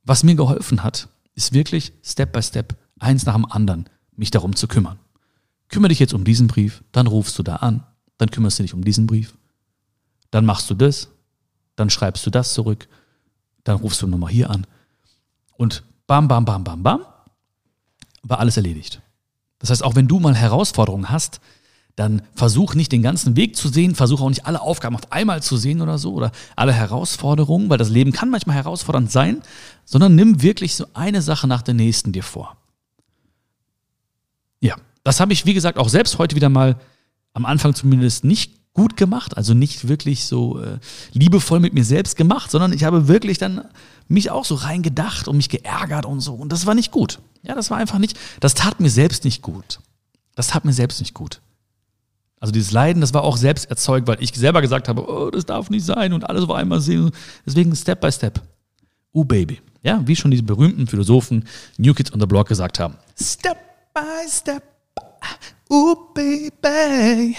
Was 0.04 0.22
mir 0.22 0.34
geholfen 0.34 0.84
hat, 0.84 1.08
ist 1.34 1.52
wirklich 1.52 1.92
Step 2.02 2.32
by 2.32 2.42
Step, 2.42 2.76
eins 2.98 3.24
nach 3.24 3.34
dem 3.34 3.50
anderen, 3.50 3.88
mich 4.14 4.30
darum 4.30 4.54
zu 4.54 4.68
kümmern. 4.68 4.98
Kümmere 5.68 5.88
dich 5.88 5.98
jetzt 5.98 6.14
um 6.14 6.24
diesen 6.24 6.46
Brief, 6.46 6.84
dann 6.92 7.06
rufst 7.06 7.38
du 7.38 7.42
da 7.42 7.56
an, 7.56 7.84
dann 8.18 8.30
kümmerst 8.30 8.58
du 8.58 8.62
dich 8.62 8.74
um 8.74 8.84
diesen 8.84 9.06
Brief, 9.06 9.34
dann 10.30 10.44
machst 10.44 10.68
du 10.70 10.74
das, 10.74 11.08
dann 11.76 11.90
schreibst 11.90 12.24
du 12.26 12.30
das 12.30 12.52
zurück, 12.52 12.88
dann 13.64 13.76
rufst 13.76 14.02
du 14.02 14.06
nochmal 14.06 14.30
hier 14.30 14.50
an 14.50 14.66
und 15.56 15.82
bam, 16.06 16.28
bam, 16.28 16.44
bam, 16.44 16.62
bam, 16.62 16.82
bam, 16.82 17.00
war 18.22 18.38
alles 18.38 18.56
erledigt. 18.56 19.00
Das 19.58 19.70
heißt, 19.70 19.82
auch 19.82 19.94
wenn 19.94 20.08
du 20.08 20.20
mal 20.20 20.34
Herausforderungen 20.34 21.10
hast, 21.10 21.40
dann 21.96 22.22
versuch 22.34 22.74
nicht 22.74 22.92
den 22.92 23.02
ganzen 23.02 23.36
Weg 23.36 23.56
zu 23.56 23.68
sehen, 23.68 23.94
versuch 23.94 24.20
auch 24.20 24.28
nicht 24.28 24.46
alle 24.46 24.60
Aufgaben 24.60 24.94
auf 24.94 25.10
einmal 25.10 25.42
zu 25.42 25.56
sehen 25.56 25.80
oder 25.80 25.96
so 25.96 26.12
oder 26.12 26.30
alle 26.54 26.72
Herausforderungen, 26.72 27.70
weil 27.70 27.78
das 27.78 27.88
Leben 27.88 28.12
kann 28.12 28.28
manchmal 28.28 28.56
herausfordernd 28.56 29.10
sein, 29.10 29.42
sondern 29.86 30.14
nimm 30.14 30.42
wirklich 30.42 30.76
so 30.76 30.86
eine 30.92 31.22
Sache 31.22 31.48
nach 31.48 31.62
der 31.62 31.74
nächsten 31.74 32.12
dir 32.12 32.22
vor. 32.22 32.56
Ja, 34.60 34.76
das 35.04 35.20
habe 35.20 35.32
ich, 35.32 35.46
wie 35.46 35.54
gesagt, 35.54 35.78
auch 35.78 35.88
selbst 35.88 36.18
heute 36.18 36.36
wieder 36.36 36.50
mal 36.50 36.76
am 37.32 37.46
Anfang 37.46 37.74
zumindest 37.74 38.24
nicht 38.24 38.52
gut 38.74 38.98
gemacht, 38.98 39.38
also 39.38 39.54
nicht 39.54 39.88
wirklich 39.88 40.26
so 40.26 40.60
äh, 40.60 40.78
liebevoll 41.12 41.60
mit 41.60 41.72
mir 41.72 41.84
selbst 41.84 42.14
gemacht, 42.16 42.50
sondern 42.50 42.74
ich 42.74 42.84
habe 42.84 43.08
wirklich 43.08 43.38
dann 43.38 43.64
mich 44.06 44.30
auch 44.30 44.44
so 44.44 44.54
reingedacht 44.54 45.28
und 45.28 45.38
mich 45.38 45.48
geärgert 45.48 46.04
und 46.04 46.20
so. 46.20 46.34
Und 46.34 46.52
das 46.52 46.66
war 46.66 46.74
nicht 46.74 46.92
gut. 46.92 47.20
Ja, 47.42 47.54
das 47.54 47.70
war 47.70 47.78
einfach 47.78 47.98
nicht, 47.98 48.18
das 48.40 48.54
tat 48.54 48.80
mir 48.80 48.90
selbst 48.90 49.24
nicht 49.24 49.40
gut. 49.40 49.80
Das 50.34 50.48
tat 50.48 50.66
mir 50.66 50.74
selbst 50.74 51.00
nicht 51.00 51.14
gut. 51.14 51.40
Also 52.38 52.52
dieses 52.52 52.70
Leiden, 52.70 53.00
das 53.00 53.14
war 53.14 53.24
auch 53.24 53.36
selbst 53.36 53.70
erzeugt, 53.70 54.06
weil 54.06 54.22
ich 54.22 54.34
selber 54.34 54.60
gesagt 54.60 54.88
habe, 54.88 55.08
oh, 55.08 55.30
das 55.30 55.46
darf 55.46 55.70
nicht 55.70 55.84
sein 55.84 56.12
und 56.12 56.28
alles 56.28 56.44
auf 56.44 56.50
einmal 56.50 56.80
sehen. 56.80 57.10
Deswegen 57.46 57.74
Step 57.74 58.00
by 58.00 58.12
Step. 58.12 58.42
Oh 59.12 59.24
Baby. 59.24 59.60
Ja, 59.82 60.02
wie 60.06 60.16
schon 60.16 60.30
diese 60.30 60.42
berühmten 60.42 60.86
Philosophen 60.86 61.46
New 61.78 61.94
Kids 61.94 62.12
on 62.12 62.20
the 62.20 62.26
Block 62.26 62.48
gesagt 62.48 62.78
haben. 62.78 62.96
Step 63.18 63.56
by 63.94 64.28
Step. 64.28 64.62
Oh 65.70 65.96
Baby. 66.14 67.36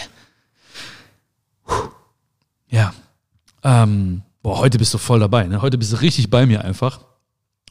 Ja. 2.69 2.94
Ähm, 3.63 4.23
boah, 4.41 4.57
heute 4.57 4.77
bist 4.77 4.94
du 4.94 4.97
voll 4.97 5.19
dabei. 5.19 5.45
Ne? 5.45 5.61
Heute 5.61 5.77
bist 5.77 5.94
du 5.94 5.97
richtig 5.97 6.29
bei 6.29 6.45
mir 6.45 6.63
einfach. 6.63 7.05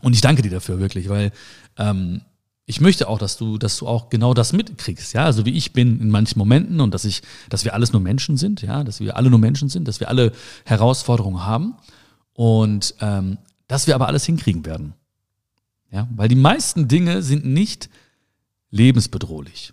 Und 0.03 0.13
ich 0.13 0.21
danke 0.21 0.43
dir 0.43 0.51
dafür 0.51 0.79
wirklich, 0.79 1.09
weil 1.09 1.33
ähm, 1.79 2.23
ich 2.69 2.81
möchte 2.81 3.09
auch, 3.09 3.19
dass 3.19 3.37
du, 3.37 3.59
dass 3.59 3.79
du 3.79 3.87
auch 3.87 4.11
genau 4.11 4.35
das 4.35 4.53
mitkriegst, 4.53 5.15
ja, 5.15 5.25
also 5.25 5.47
wie 5.47 5.57
ich 5.57 5.73
bin 5.73 6.01
in 6.01 6.11
manchen 6.11 6.37
Momenten 6.37 6.81
und 6.81 6.93
dass 6.93 7.05
ich, 7.05 7.23
dass 7.49 7.65
wir 7.65 7.75
alles 7.75 7.93
nur 7.93 8.03
Menschen 8.03 8.37
sind, 8.37 8.61
ja, 8.61 8.83
dass 8.83 8.99
wir 8.99 9.17
alle 9.17 9.31
nur 9.31 9.39
Menschen 9.39 9.69
sind, 9.69 9.87
dass 9.87 10.01
wir 10.01 10.09
alle 10.09 10.33
Herausforderungen 10.65 11.47
haben 11.47 11.77
und 12.33 12.97
ähm, 13.01 13.39
dass 13.69 13.87
wir 13.87 13.95
aber 13.95 14.09
alles 14.09 14.27
hinkriegen 14.27 14.67
werden, 14.67 14.95
ja, 15.93 16.09
weil 16.17 16.29
die 16.29 16.35
meisten 16.35 16.89
Dinge 16.89 17.23
sind 17.23 17.47
nicht 17.47 17.89
lebensbedrohlich, 18.71 19.73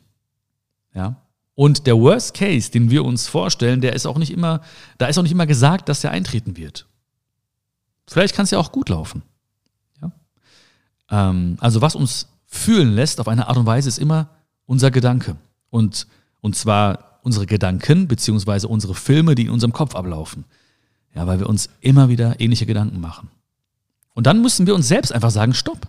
ja, 0.94 1.16
und 1.56 1.88
der 1.88 1.98
Worst 1.98 2.36
Case, 2.36 2.70
den 2.70 2.92
wir 2.92 3.04
uns 3.04 3.28
vorstellen, 3.28 3.82
der 3.82 3.94
ist 3.94 4.06
auch 4.06 4.20
nicht 4.20 4.32
immer, 4.32 4.62
da 5.00 5.08
ist 5.08 5.18
auch 5.18 5.24
nicht 5.24 5.32
immer 5.32 5.48
gesagt, 5.48 5.90
dass 5.90 6.02
der 6.02 6.12
eintreten 6.12 6.58
wird. 6.58 6.88
Vielleicht 8.08 8.36
kann 8.36 8.44
es 8.44 8.52
ja 8.52 8.60
auch 8.60 8.72
gut 8.72 8.90
laufen, 8.90 9.24
ja, 10.00 10.12
ähm, 11.10 11.58
also 11.60 11.82
was 11.82 11.96
uns 11.96 12.28
fühlen 12.54 12.94
lässt 12.94 13.20
auf 13.20 13.28
eine 13.28 13.48
Art 13.48 13.58
und 13.58 13.66
Weise, 13.66 13.90
ist 13.90 13.98
immer 13.98 14.30
unser 14.66 14.92
Gedanke. 14.92 15.36
Und, 15.70 16.08
und 16.42 16.56
zwar 16.56 17.20
unsere 17.24 17.46
Gedanken 17.46 18.08
beziehungsweise 18.08 18.68
unsere 18.68 18.96
Filme, 18.96 19.36
die 19.36 19.46
in 19.46 19.50
unserem 19.50 19.74
Kopf 19.74 19.96
ablaufen. 19.96 20.46
Ja, 21.16 21.28
weil 21.28 21.40
wir 21.40 21.50
uns 21.50 21.70
immer 21.82 22.10
wieder 22.10 22.40
ähnliche 22.40 22.66
Gedanken 22.66 23.00
machen. 23.00 23.30
Und 24.14 24.28
dann 24.28 24.42
müssen 24.42 24.68
wir 24.68 24.76
uns 24.76 24.88
selbst 24.88 25.12
einfach 25.12 25.32
sagen, 25.32 25.54
stopp. 25.54 25.88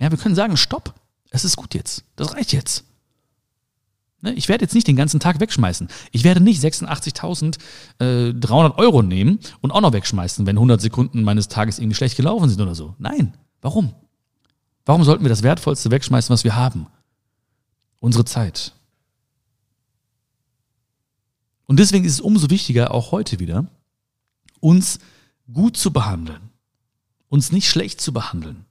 Ja, 0.00 0.10
wir 0.10 0.18
können 0.18 0.34
sagen, 0.34 0.56
stopp. 0.56 0.94
Es 1.30 1.44
ist 1.44 1.56
gut 1.56 1.74
jetzt. 1.74 2.04
Das 2.16 2.34
reicht 2.34 2.52
jetzt. 2.52 2.84
Ne, 4.22 4.32
ich 4.34 4.48
werde 4.48 4.64
jetzt 4.64 4.74
nicht 4.74 4.86
den 4.86 4.96
ganzen 4.96 5.20
Tag 5.20 5.40
wegschmeißen. 5.40 5.88
Ich 6.12 6.24
werde 6.24 6.40
nicht 6.40 6.62
86.300 6.62 7.58
äh, 8.00 8.74
Euro 8.76 9.02
nehmen 9.02 9.38
und 9.60 9.70
auch 9.70 9.80
noch 9.80 9.92
wegschmeißen, 9.92 10.46
wenn 10.46 10.56
100 10.56 10.80
Sekunden 10.80 11.22
meines 11.22 11.48
Tages 11.48 11.78
irgendwie 11.78 11.94
schlecht 11.94 12.16
gelaufen 12.16 12.48
sind 12.48 12.60
oder 12.60 12.74
so. 12.74 12.94
Nein. 12.98 13.34
Warum? 13.62 13.94
Warum 14.84 15.04
sollten 15.04 15.24
wir 15.24 15.28
das 15.28 15.42
Wertvollste 15.42 15.90
wegschmeißen, 15.90 16.32
was 16.32 16.44
wir 16.44 16.56
haben? 16.56 16.86
Unsere 18.00 18.24
Zeit. 18.24 18.72
Und 21.66 21.78
deswegen 21.78 22.04
ist 22.04 22.14
es 22.14 22.20
umso 22.20 22.50
wichtiger, 22.50 22.92
auch 22.92 23.12
heute 23.12 23.38
wieder, 23.38 23.66
uns 24.58 24.98
gut 25.52 25.76
zu 25.76 25.92
behandeln, 25.92 26.50
uns 27.28 27.52
nicht 27.52 27.68
schlecht 27.68 28.00
zu 28.00 28.12
behandeln, 28.12 28.64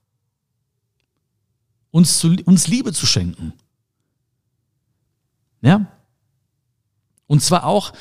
uns, 1.91 2.19
zu, 2.19 2.35
uns 2.45 2.67
Liebe 2.67 2.91
zu 2.91 3.05
schenken. 3.05 3.53
Ja? 5.61 5.87
Und 7.27 7.41
zwar 7.41 7.65
auch, 7.65 7.93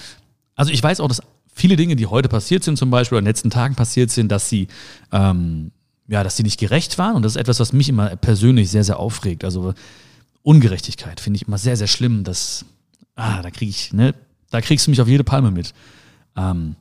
also 0.54 0.72
ich 0.72 0.82
weiß 0.82 1.00
auch, 1.00 1.08
dass 1.08 1.22
viele 1.54 1.76
Dinge, 1.76 1.96
die 1.96 2.06
heute 2.06 2.28
passiert 2.28 2.64
sind, 2.64 2.76
zum 2.76 2.90
Beispiel 2.90 3.16
oder 3.16 3.20
in 3.20 3.24
den 3.24 3.30
letzten 3.30 3.50
Tagen 3.50 3.74
passiert 3.74 4.10
sind, 4.10 4.30
dass 4.30 4.48
sie 4.48 4.68
ähm, 5.12 5.70
ja, 6.08 6.24
dass 6.24 6.36
sie 6.36 6.42
nicht 6.42 6.58
gerecht 6.58 6.98
waren. 6.98 7.14
Und 7.14 7.22
das 7.22 7.32
ist 7.32 7.40
etwas, 7.40 7.60
was 7.60 7.72
mich 7.72 7.88
immer 7.88 8.16
persönlich 8.16 8.70
sehr, 8.70 8.84
sehr 8.84 8.98
aufregt. 8.98 9.44
Also 9.44 9.74
Ungerechtigkeit 10.42 11.20
finde 11.20 11.36
ich 11.36 11.46
immer 11.46 11.58
sehr, 11.58 11.76
sehr 11.76 11.86
schlimm. 11.86 12.24
Das, 12.24 12.64
ah, 13.14 13.42
da 13.42 13.50
kriege 13.50 13.70
ich, 13.70 13.92
ne, 13.92 14.14
da 14.50 14.60
kriegst 14.60 14.86
du 14.86 14.90
mich 14.90 15.00
auf 15.00 15.08
jede 15.08 15.24
Palme 15.24 15.50
mit. 15.50 15.74
Ähm, 16.36 16.76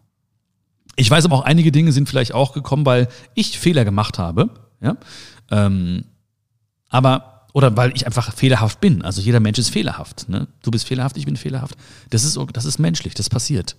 ich 0.95 1.11
weiß 1.11 1.25
aber 1.25 1.35
auch, 1.35 1.43
einige 1.43 1.71
Dinge 1.71 1.91
sind 1.91 2.09
vielleicht 2.09 2.33
auch 2.33 2.53
gekommen, 2.53 2.85
weil 2.85 3.09
ich 3.35 3.59
Fehler 3.59 3.85
gemacht 3.85 4.17
habe. 4.17 4.49
Ja? 4.81 4.97
Ähm, 5.51 6.05
aber, 6.89 7.47
oder 7.53 7.75
weil 7.75 7.91
ich 7.95 8.05
einfach 8.05 8.33
fehlerhaft 8.33 8.79
bin. 8.79 9.01
Also 9.01 9.21
jeder 9.21 9.41
Mensch 9.41 9.59
ist 9.59 9.69
fehlerhaft. 9.69 10.29
Ne? 10.29 10.47
Du 10.63 10.71
bist 10.71 10.87
fehlerhaft, 10.87 11.17
ich 11.17 11.25
bin 11.25 11.35
fehlerhaft. 11.35 11.75
Das 12.09 12.23
ist, 12.23 12.39
das 12.53 12.65
ist 12.65 12.79
menschlich, 12.79 13.13
das 13.13 13.29
passiert. 13.29 13.75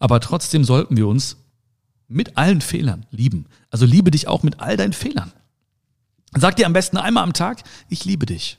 Aber 0.00 0.20
trotzdem 0.20 0.64
sollten 0.64 0.96
wir 0.96 1.06
uns 1.06 1.36
mit 2.10 2.36
allen 2.36 2.60
Fehlern 2.60 3.06
lieben. 3.10 3.46
Also 3.70 3.86
liebe 3.86 4.10
dich 4.10 4.28
auch 4.28 4.42
mit 4.42 4.60
all 4.60 4.76
deinen 4.76 4.92
Fehlern. 4.92 5.32
Sag 6.36 6.56
dir 6.56 6.66
am 6.66 6.72
besten 6.72 6.96
einmal 6.96 7.24
am 7.24 7.32
Tag, 7.32 7.62
ich 7.88 8.04
liebe 8.04 8.26
dich. 8.26 8.58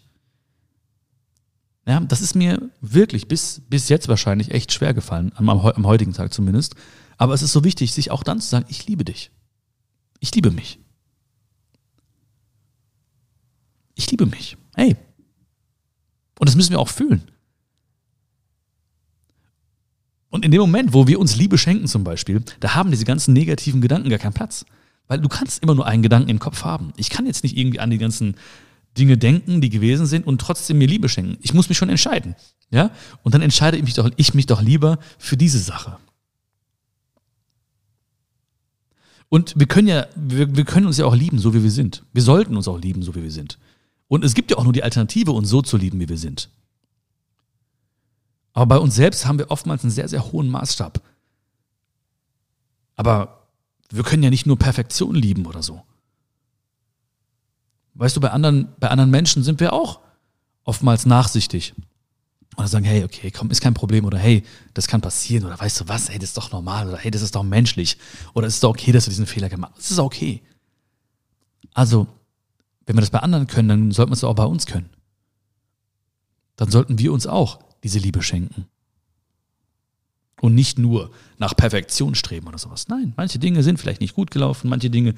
Ja, 1.85 1.99
das 1.99 2.21
ist 2.21 2.35
mir 2.35 2.69
wirklich 2.79 3.27
bis, 3.27 3.61
bis 3.67 3.89
jetzt 3.89 4.07
wahrscheinlich 4.07 4.51
echt 4.51 4.71
schwer 4.71 4.93
gefallen, 4.93 5.31
am, 5.35 5.49
am 5.49 5.85
heutigen 5.85 6.13
Tag 6.13 6.33
zumindest. 6.33 6.75
Aber 7.17 7.33
es 7.33 7.41
ist 7.41 7.51
so 7.51 7.63
wichtig, 7.63 7.93
sich 7.93 8.11
auch 8.11 8.23
dann 8.23 8.39
zu 8.39 8.49
sagen, 8.49 8.65
ich 8.69 8.87
liebe 8.87 9.03
dich. 9.03 9.31
Ich 10.19 10.33
liebe 10.33 10.51
mich. 10.51 10.79
Ich 13.95 14.09
liebe 14.11 14.25
mich. 14.25 14.57
Hey. 14.75 14.95
Und 16.39 16.47
das 16.47 16.55
müssen 16.55 16.71
wir 16.71 16.79
auch 16.79 16.89
fühlen. 16.89 17.29
Und 20.31 20.45
in 20.45 20.51
dem 20.51 20.61
Moment, 20.61 20.93
wo 20.93 21.07
wir 21.07 21.19
uns 21.19 21.35
Liebe 21.35 21.57
schenken 21.57 21.87
zum 21.87 22.03
Beispiel, 22.03 22.41
da 22.61 22.73
haben 22.73 22.89
diese 22.89 23.05
ganzen 23.05 23.33
negativen 23.33 23.81
Gedanken 23.81 24.09
gar 24.09 24.17
keinen 24.17 24.33
Platz. 24.33 24.65
Weil 25.07 25.19
du 25.19 25.27
kannst 25.27 25.61
immer 25.61 25.75
nur 25.75 25.85
einen 25.85 26.01
Gedanken 26.01 26.29
im 26.29 26.39
Kopf 26.39 26.63
haben. 26.63 26.93
Ich 26.95 27.09
kann 27.09 27.25
jetzt 27.25 27.43
nicht 27.43 27.57
irgendwie 27.57 27.81
an 27.81 27.89
die 27.89 27.97
ganzen 27.97 28.35
Dinge 28.97 29.17
denken, 29.17 29.59
die 29.59 29.69
gewesen 29.69 30.05
sind 30.05 30.25
und 30.25 30.39
trotzdem 30.39 30.77
mir 30.77 30.87
Liebe 30.87 31.09
schenken. 31.09 31.37
Ich 31.41 31.53
muss 31.53 31.67
mich 31.67 31.77
schon 31.77 31.89
entscheiden. 31.89 32.35
Ja? 32.71 32.91
Und 33.23 33.35
dann 33.35 33.41
entscheide 33.41 33.75
ich 33.75 33.83
mich 33.83 33.93
doch, 33.93 34.09
ich 34.15 34.33
mich 34.33 34.45
doch 34.45 34.61
lieber 34.61 34.99
für 35.17 35.35
diese 35.35 35.59
Sache. 35.59 35.97
Und 39.27 39.53
wir 39.57 39.67
können 39.67 39.87
ja, 39.89 40.07
wir, 40.15 40.55
wir 40.55 40.65
können 40.65 40.87
uns 40.87 40.97
ja 40.97 41.05
auch 41.05 41.15
lieben, 41.15 41.39
so 41.39 41.53
wie 41.53 41.63
wir 41.63 41.71
sind. 41.71 42.03
Wir 42.13 42.21
sollten 42.21 42.55
uns 42.55 42.67
auch 42.69 42.79
lieben, 42.79 43.03
so 43.03 43.15
wie 43.15 43.23
wir 43.23 43.31
sind. 43.31 43.59
Und 44.07 44.25
es 44.25 44.33
gibt 44.33 44.51
ja 44.51 44.57
auch 44.57 44.63
nur 44.63 44.73
die 44.73 44.83
Alternative, 44.83 45.31
uns 45.31 45.49
so 45.49 45.61
zu 45.61 45.77
lieben, 45.77 45.99
wie 45.99 46.09
wir 46.09 46.17
sind. 46.17 46.49
Aber 48.61 48.75
bei 48.75 48.77
uns 48.77 48.93
selbst 48.93 49.25
haben 49.25 49.39
wir 49.39 49.49
oftmals 49.49 49.83
einen 49.83 49.89
sehr, 49.89 50.07
sehr 50.07 50.31
hohen 50.31 50.47
Maßstab. 50.47 51.01
Aber 52.95 53.47
wir 53.89 54.03
können 54.03 54.21
ja 54.21 54.29
nicht 54.29 54.45
nur 54.45 54.59
Perfektion 54.59 55.15
lieben 55.15 55.47
oder 55.47 55.63
so. 55.63 55.81
Weißt 57.95 58.15
du, 58.15 58.21
bei 58.21 58.29
anderen, 58.29 58.71
bei 58.79 58.89
anderen 58.89 59.09
Menschen 59.09 59.41
sind 59.41 59.59
wir 59.59 59.73
auch 59.73 59.99
oftmals 60.63 61.07
nachsichtig. 61.07 61.73
Oder 62.55 62.67
sagen, 62.67 62.85
hey, 62.85 63.03
okay, 63.03 63.31
komm, 63.31 63.49
ist 63.49 63.61
kein 63.61 63.73
Problem. 63.73 64.05
Oder 64.05 64.19
hey, 64.19 64.43
das 64.75 64.85
kann 64.85 65.01
passieren. 65.01 65.45
Oder 65.45 65.59
weißt 65.59 65.81
du 65.81 65.87
was, 65.87 66.11
hey, 66.11 66.19
das 66.19 66.29
ist 66.29 66.37
doch 66.37 66.51
normal. 66.51 66.87
Oder 66.87 66.97
hey, 66.99 67.09
das 67.09 67.23
ist 67.23 67.33
doch 67.33 67.41
menschlich. 67.41 67.97
Oder 68.35 68.45
es 68.45 68.53
ist 68.53 68.63
doch 68.63 68.69
okay, 68.69 68.91
dass 68.91 69.05
du 69.05 69.09
diesen 69.09 69.25
Fehler 69.25 69.49
gemacht 69.49 69.73
hast. 69.75 69.85
Es 69.85 69.91
ist 69.93 69.99
okay. 69.99 70.43
Also, 71.73 72.05
wenn 72.85 72.95
wir 72.95 73.01
das 73.01 73.09
bei 73.09 73.21
anderen 73.21 73.47
können, 73.47 73.69
dann 73.69 73.91
sollten 73.91 74.11
wir 74.11 74.17
es 74.17 74.23
auch 74.23 74.35
bei 74.35 74.45
uns 74.45 74.67
können. 74.67 74.91
Dann 76.57 76.69
sollten 76.69 76.99
wir 76.99 77.11
uns 77.11 77.25
auch 77.25 77.70
diese 77.83 77.99
Liebe 77.99 78.21
schenken. 78.21 78.67
Und 80.39 80.55
nicht 80.55 80.79
nur 80.79 81.11
nach 81.37 81.55
Perfektion 81.55 82.15
streben 82.15 82.47
oder 82.47 82.57
sowas. 82.57 82.87
Nein, 82.87 83.13
manche 83.15 83.37
Dinge 83.37 83.61
sind 83.61 83.79
vielleicht 83.79 84.01
nicht 84.01 84.15
gut 84.15 84.31
gelaufen, 84.31 84.69
manche 84.69 84.89
Dinge 84.89 85.13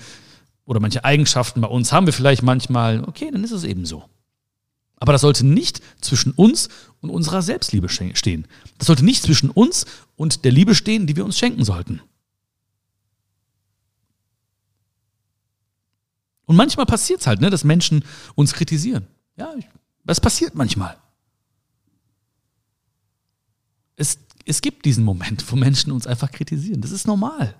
oder 0.65 0.79
manche 0.79 1.03
Eigenschaften 1.05 1.61
bei 1.61 1.67
uns 1.67 1.91
haben 1.91 2.05
wir 2.05 2.13
vielleicht 2.13 2.43
manchmal. 2.43 3.03
Okay, 3.05 3.29
dann 3.31 3.43
ist 3.43 3.51
es 3.51 3.63
eben 3.63 3.85
so. 3.85 4.03
Aber 4.97 5.11
das 5.11 5.21
sollte 5.21 5.45
nicht 5.45 5.81
zwischen 5.99 6.31
uns 6.31 6.69
und 7.01 7.09
unserer 7.09 7.41
Selbstliebe 7.41 7.89
stehen. 7.89 8.47
Das 8.77 8.87
sollte 8.87 9.03
nicht 9.03 9.21
zwischen 9.23 9.49
uns 9.49 9.85
und 10.15 10.45
der 10.45 10.51
Liebe 10.51 10.75
stehen, 10.75 11.07
die 11.07 11.15
wir 11.15 11.25
uns 11.25 11.37
schenken 11.37 11.65
sollten. 11.65 12.01
Und 16.45 16.55
manchmal 16.55 16.85
passiert 16.85 17.21
es 17.21 17.27
halt, 17.27 17.41
ne, 17.41 17.49
dass 17.49 17.63
Menschen 17.63 18.05
uns 18.35 18.53
kritisieren. 18.53 19.07
Ja, 19.35 19.53
das 20.05 20.21
passiert 20.21 20.55
manchmal. 20.55 20.97
Es, 24.03 24.17
es 24.43 24.61
gibt 24.61 24.83
diesen 24.83 25.05
Moment, 25.05 25.49
wo 25.49 25.55
Menschen 25.55 25.93
uns 25.93 26.05
einfach 26.05 26.29
kritisieren. 26.29 26.81
Das 26.81 26.91
ist 26.91 27.07
normal. 27.07 27.55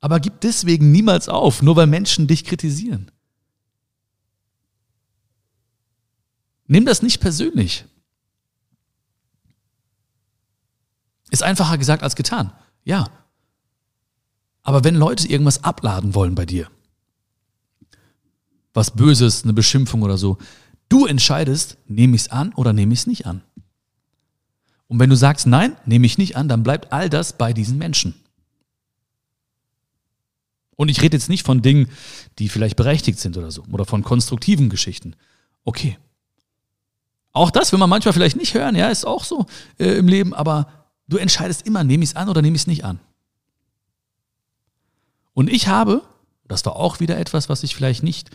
Aber 0.00 0.18
gib 0.18 0.40
deswegen 0.40 0.90
niemals 0.90 1.28
auf, 1.28 1.62
nur 1.62 1.76
weil 1.76 1.86
Menschen 1.86 2.26
dich 2.26 2.44
kritisieren. 2.44 3.12
Nimm 6.66 6.84
das 6.84 7.00
nicht 7.00 7.20
persönlich. 7.20 7.84
Ist 11.30 11.44
einfacher 11.44 11.78
gesagt 11.78 12.02
als 12.02 12.16
getan. 12.16 12.52
Ja. 12.82 13.08
Aber 14.64 14.82
wenn 14.82 14.96
Leute 14.96 15.28
irgendwas 15.28 15.62
abladen 15.62 16.16
wollen 16.16 16.34
bei 16.34 16.44
dir, 16.44 16.68
was 18.74 18.90
Böses, 18.90 19.44
eine 19.44 19.52
Beschimpfung 19.52 20.02
oder 20.02 20.18
so, 20.18 20.38
du 20.88 21.06
entscheidest, 21.06 21.78
nehme 21.86 22.16
ich 22.16 22.22
es 22.22 22.28
an 22.32 22.52
oder 22.54 22.72
nehme 22.72 22.92
ich 22.92 23.00
es 23.00 23.06
nicht 23.06 23.26
an. 23.26 23.44
Und 24.92 24.98
wenn 24.98 25.08
du 25.08 25.16
sagst, 25.16 25.46
nein, 25.46 25.74
nehme 25.86 26.04
ich 26.04 26.18
nicht 26.18 26.36
an, 26.36 26.48
dann 26.48 26.62
bleibt 26.62 26.92
all 26.92 27.08
das 27.08 27.32
bei 27.38 27.54
diesen 27.54 27.78
Menschen. 27.78 28.14
Und 30.76 30.90
ich 30.90 31.00
rede 31.00 31.16
jetzt 31.16 31.30
nicht 31.30 31.46
von 31.46 31.62
Dingen, 31.62 31.88
die 32.38 32.50
vielleicht 32.50 32.76
berechtigt 32.76 33.18
sind 33.18 33.38
oder 33.38 33.50
so, 33.50 33.64
oder 33.72 33.86
von 33.86 34.02
konstruktiven 34.02 34.68
Geschichten. 34.68 35.16
Okay. 35.64 35.96
Auch 37.32 37.50
das 37.50 37.72
will 37.72 37.78
man 37.78 37.88
manchmal 37.88 38.12
vielleicht 38.12 38.36
nicht 38.36 38.52
hören, 38.52 38.76
ja, 38.76 38.90
ist 38.90 39.06
auch 39.06 39.24
so 39.24 39.46
äh, 39.78 39.96
im 39.96 40.08
Leben, 40.08 40.34
aber 40.34 40.68
du 41.08 41.16
entscheidest 41.16 41.66
immer, 41.66 41.84
nehme 41.84 42.04
ich 42.04 42.10
es 42.10 42.16
an 42.16 42.28
oder 42.28 42.42
nehme 42.42 42.56
ich 42.56 42.62
es 42.64 42.66
nicht 42.66 42.84
an. 42.84 43.00
Und 45.32 45.48
ich 45.48 45.68
habe, 45.68 46.02
das 46.46 46.66
war 46.66 46.76
auch 46.76 47.00
wieder 47.00 47.16
etwas, 47.16 47.48
was 47.48 47.62
ich 47.62 47.74
vielleicht 47.74 48.02
nicht 48.02 48.28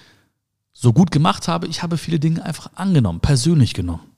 so 0.74 0.92
gut 0.92 1.12
gemacht 1.12 1.48
habe, 1.48 1.68
ich 1.68 1.84
habe 1.84 2.00
viele 2.00 2.20
Dinge 2.20 2.44
einfach 2.44 2.72
angenommen, 2.74 3.20
persönlich 3.20 3.76
genommen. 3.76 4.16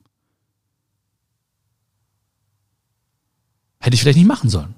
Hätte 3.90 3.96
ich 3.96 4.02
vielleicht 4.02 4.18
nicht 4.18 4.28
machen 4.28 4.48
sollen. 4.48 4.76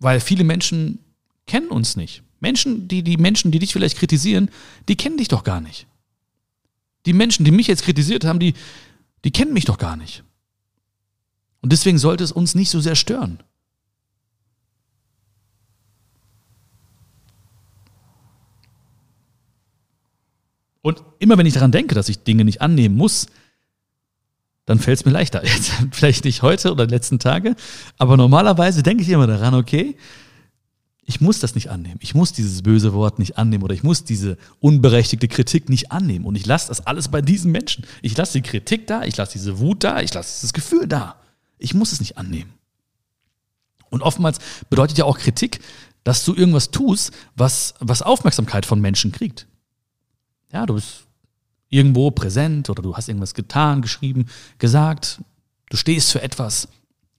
Weil 0.00 0.18
viele 0.18 0.42
Menschen 0.42 0.98
kennen 1.46 1.68
uns 1.68 1.94
nicht. 1.94 2.24
Menschen, 2.40 2.88
die, 2.88 3.04
die 3.04 3.16
Menschen, 3.16 3.52
die 3.52 3.60
dich 3.60 3.74
vielleicht 3.74 3.96
kritisieren, 3.96 4.50
die 4.88 4.96
kennen 4.96 5.18
dich 5.18 5.28
doch 5.28 5.44
gar 5.44 5.60
nicht. 5.60 5.86
Die 7.06 7.12
Menschen, 7.12 7.44
die 7.44 7.52
mich 7.52 7.68
jetzt 7.68 7.84
kritisiert 7.84 8.24
haben, 8.24 8.40
die, 8.40 8.54
die 9.22 9.30
kennen 9.30 9.52
mich 9.52 9.66
doch 9.66 9.78
gar 9.78 9.94
nicht. 9.96 10.24
Und 11.60 11.70
deswegen 11.70 11.98
sollte 11.98 12.24
es 12.24 12.32
uns 12.32 12.56
nicht 12.56 12.70
so 12.70 12.80
sehr 12.80 12.96
stören. 12.96 13.38
Und 20.82 21.04
immer 21.20 21.38
wenn 21.38 21.46
ich 21.46 21.54
daran 21.54 21.70
denke, 21.70 21.94
dass 21.94 22.08
ich 22.08 22.24
Dinge 22.24 22.44
nicht 22.44 22.62
annehmen 22.62 22.96
muss, 22.96 23.28
dann 24.68 24.78
fällt 24.78 24.98
es 24.98 25.04
mir 25.06 25.12
leichter. 25.12 25.42
Jetzt 25.44 25.72
vielleicht 25.92 26.24
nicht 26.24 26.42
heute 26.42 26.70
oder 26.70 26.86
die 26.86 26.94
letzten 26.94 27.18
Tage, 27.18 27.56
aber 27.96 28.16
normalerweise 28.18 28.82
denke 28.82 29.02
ich 29.02 29.08
immer 29.08 29.26
daran, 29.26 29.54
okay, 29.54 29.96
ich 31.06 31.22
muss 31.22 31.40
das 31.40 31.54
nicht 31.54 31.70
annehmen. 31.70 31.98
Ich 32.02 32.14
muss 32.14 32.34
dieses 32.34 32.60
böse 32.60 32.92
Wort 32.92 33.18
nicht 33.18 33.38
annehmen 33.38 33.64
oder 33.64 33.72
ich 33.72 33.82
muss 33.82 34.04
diese 34.04 34.36
unberechtigte 34.60 35.26
Kritik 35.26 35.70
nicht 35.70 35.90
annehmen. 35.90 36.26
Und 36.26 36.34
ich 36.34 36.44
lasse 36.44 36.68
das 36.68 36.86
alles 36.86 37.08
bei 37.08 37.22
diesen 37.22 37.50
Menschen. 37.50 37.86
Ich 38.02 38.14
lasse 38.14 38.34
die 38.34 38.42
Kritik 38.42 38.86
da, 38.86 39.04
ich 39.04 39.16
lasse 39.16 39.32
diese 39.32 39.58
Wut 39.58 39.84
da, 39.84 40.02
ich 40.02 40.12
lasse 40.12 40.34
dieses 40.36 40.52
Gefühl 40.52 40.86
da. 40.86 41.16
Ich 41.56 41.72
muss 41.72 41.92
es 41.92 42.00
nicht 42.00 42.18
annehmen. 42.18 42.52
Und 43.88 44.02
oftmals 44.02 44.38
bedeutet 44.68 44.98
ja 44.98 45.06
auch 45.06 45.16
Kritik, 45.16 45.60
dass 46.04 46.26
du 46.26 46.34
irgendwas 46.34 46.70
tust, 46.70 47.12
was, 47.34 47.72
was 47.80 48.02
Aufmerksamkeit 48.02 48.66
von 48.66 48.78
Menschen 48.78 49.10
kriegt. 49.10 49.46
Ja, 50.52 50.66
du 50.66 50.74
bist 50.74 51.07
irgendwo 51.68 52.10
präsent 52.10 52.70
oder 52.70 52.82
du 52.82 52.96
hast 52.96 53.08
irgendwas 53.08 53.34
getan, 53.34 53.82
geschrieben, 53.82 54.26
gesagt, 54.58 55.20
du 55.70 55.76
stehst 55.76 56.12
für 56.12 56.22
etwas, 56.22 56.68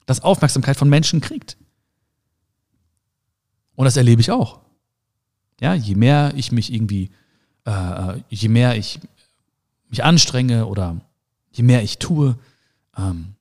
das 0.05 0.21
Aufmerksamkeit 0.21 0.77
von 0.77 0.89
Menschen 0.89 1.21
kriegt. 1.21 1.57
Und 3.75 3.85
das 3.85 3.97
erlebe 3.97 4.21
ich 4.21 4.31
auch. 4.31 4.59
Ja, 5.61 5.73
je 5.73 5.95
mehr 5.95 6.33
ich 6.35 6.51
mich 6.51 6.73
irgendwie, 6.73 7.11
äh, 7.65 7.71
äh, 7.71 8.21
je 8.29 8.49
mehr 8.49 8.75
ich 8.75 8.99
mich 9.89 10.03
anstrenge 10.03 10.65
oder 10.65 10.99
je 11.51 11.63
mehr 11.63 11.83
ich 11.83 11.97
tue, 11.97 12.37
ähm, 12.97 13.35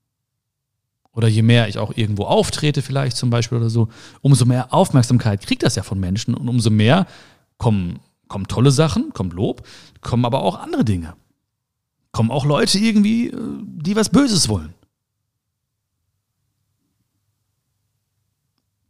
oder 1.13 1.27
je 1.27 1.43
mehr 1.43 1.69
ich 1.69 1.79
auch 1.79 1.97
irgendwo 1.97 2.27
auftrete, 2.27 2.81
vielleicht 2.81 3.17
zum 3.17 3.31
Beispiel 3.31 3.59
oder 3.59 3.71
so, 3.71 3.89
umso 4.21 4.45
mehr 4.45 4.73
Aufmerksamkeit 4.73 5.45
kriegt 5.45 5.65
das 5.65 5.75
ja 5.75 5.83
von 5.83 5.99
Menschen 5.99 6.35
und 6.35 6.49
umso 6.49 6.71
mehr 6.71 7.09
kommen 7.57 7.99
kommen 8.29 8.47
tolle 8.47 8.71
Sachen, 8.71 9.13
kommt 9.13 9.33
Lob, 9.33 9.67
kommen 10.01 10.25
aber 10.25 10.43
auch 10.43 10.59
andere 10.59 10.85
Dinge. 10.85 11.17
Kommen 12.13 12.31
auch 12.31 12.45
Leute 12.45 12.79
irgendwie, 12.79 13.29
äh, 13.29 13.37
die 13.63 13.97
was 13.97 14.09
Böses 14.11 14.49
wollen. 14.49 14.75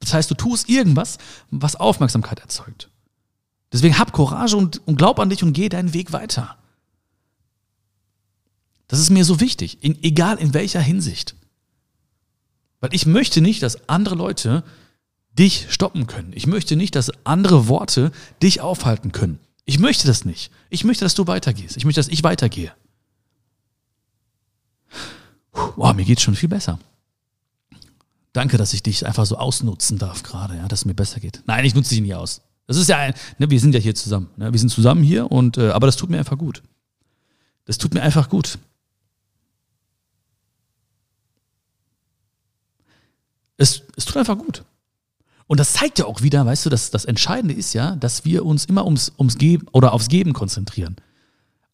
Das 0.01 0.15
heißt, 0.15 0.31
du 0.31 0.35
tust 0.35 0.69
irgendwas, 0.69 1.19
was 1.51 1.77
Aufmerksamkeit 1.77 2.41
erzeugt. 2.41 2.91
Deswegen 3.73 3.99
hab 3.99 4.13
Courage 4.13 4.57
und, 4.57 4.87
und 4.87 4.97
glaub 4.97 5.19
an 5.21 5.29
dich 5.29 5.43
und 5.43 5.53
geh 5.53 5.69
deinen 5.69 5.93
Weg 5.93 6.13
weiter. 6.13 6.57
Das 8.87 9.01
ist 9.01 9.11
mir 9.11 9.25
so 9.25 9.41
wichtig, 9.41 9.85
in, 9.85 10.03
egal 10.03 10.39
in 10.39 10.55
welcher 10.55 10.81
Hinsicht. 10.81 11.37
Weil 12.81 12.95
ich 12.95 13.05
möchte 13.05 13.41
nicht, 13.41 13.63
dass 13.63 13.89
andere 13.89 14.15
Leute 14.15 14.65
dich 15.39 15.67
stoppen 15.71 16.07
können. 16.07 16.33
Ich 16.35 16.47
möchte 16.47 16.77
nicht, 16.77 16.95
dass 16.95 17.13
andere 17.25 17.69
Worte 17.69 18.11
dich 18.43 18.61
aufhalten 18.61 19.13
können. 19.13 19.39
Ich 19.65 19.79
möchte 19.79 20.07
das 20.07 20.25
nicht. 20.25 20.51
Ich 20.71 20.85
möchte, 20.85 21.05
dass 21.05 21.15
du 21.15 21.27
weitergehst. 21.27 21.77
Ich 21.77 21.85
möchte, 21.85 22.01
dass 22.01 22.09
ich 22.09 22.25
weitergehe. 22.25 22.73
Boah, 25.77 25.95
mir 25.95 26.05
geht's 26.05 26.23
schon 26.23 26.35
viel 26.35 26.49
besser. 26.49 26.79
Danke, 28.33 28.57
dass 28.57 28.73
ich 28.73 28.83
dich 28.83 29.07
einfach 29.07 29.27
so 29.27 29.37
ausnutzen 29.37 29.99
darf 29.99 30.23
gerade, 30.23 30.57
ja, 30.57 30.69
dass 30.69 30.81
es 30.81 30.85
mir 30.85 30.95
besser 30.95 31.21
geht. 31.21 31.43
Nein, 31.47 31.65
ich 31.65 31.75
nutze 31.75 31.91
dich 31.91 32.01
nie 32.01 32.15
aus. 32.15 32.41
Das 32.67 32.77
ist 32.77 32.89
ja 32.89 32.99
ein, 32.99 33.15
ne, 33.39 33.51
wir 33.51 33.59
sind 33.61 33.75
ja 33.75 33.81
hier 33.81 33.95
zusammen. 33.95 34.29
Ne? 34.37 34.53
Wir 34.53 34.61
sind 34.61 34.69
zusammen 34.69 35.03
hier 35.03 35.31
und 35.31 35.57
äh, 35.57 35.71
aber 35.71 35.87
das 35.87 35.97
tut 35.97 36.11
mir 36.11 36.19
einfach 36.19 36.37
gut. 36.37 36.63
Das 37.65 37.79
tut 37.79 37.95
mir 37.95 38.03
einfach 38.03 38.29
gut. 38.29 38.59
Es, 43.57 43.83
es 43.97 44.05
tut 44.05 44.17
einfach 44.19 44.39
gut. 44.39 44.65
Und 45.49 45.59
das 45.59 45.73
zeigt 45.73 45.99
ja 45.99 46.05
auch 46.05 46.23
wieder, 46.23 46.45
weißt 46.45 46.67
du, 46.67 46.71
dass 46.71 46.91
das 46.91 47.07
Entscheidende 47.07 47.55
ist 47.55 47.73
ja, 47.73 47.97
dass 47.97 48.25
wir 48.25 48.45
uns 48.45 48.67
immer 48.67 48.85
ums, 48.85 49.13
ums 49.19 49.39
Geben 49.39 49.67
oder 49.73 49.95
aufs 49.95 50.09
Geben 50.09 50.35
konzentrieren. 50.35 50.97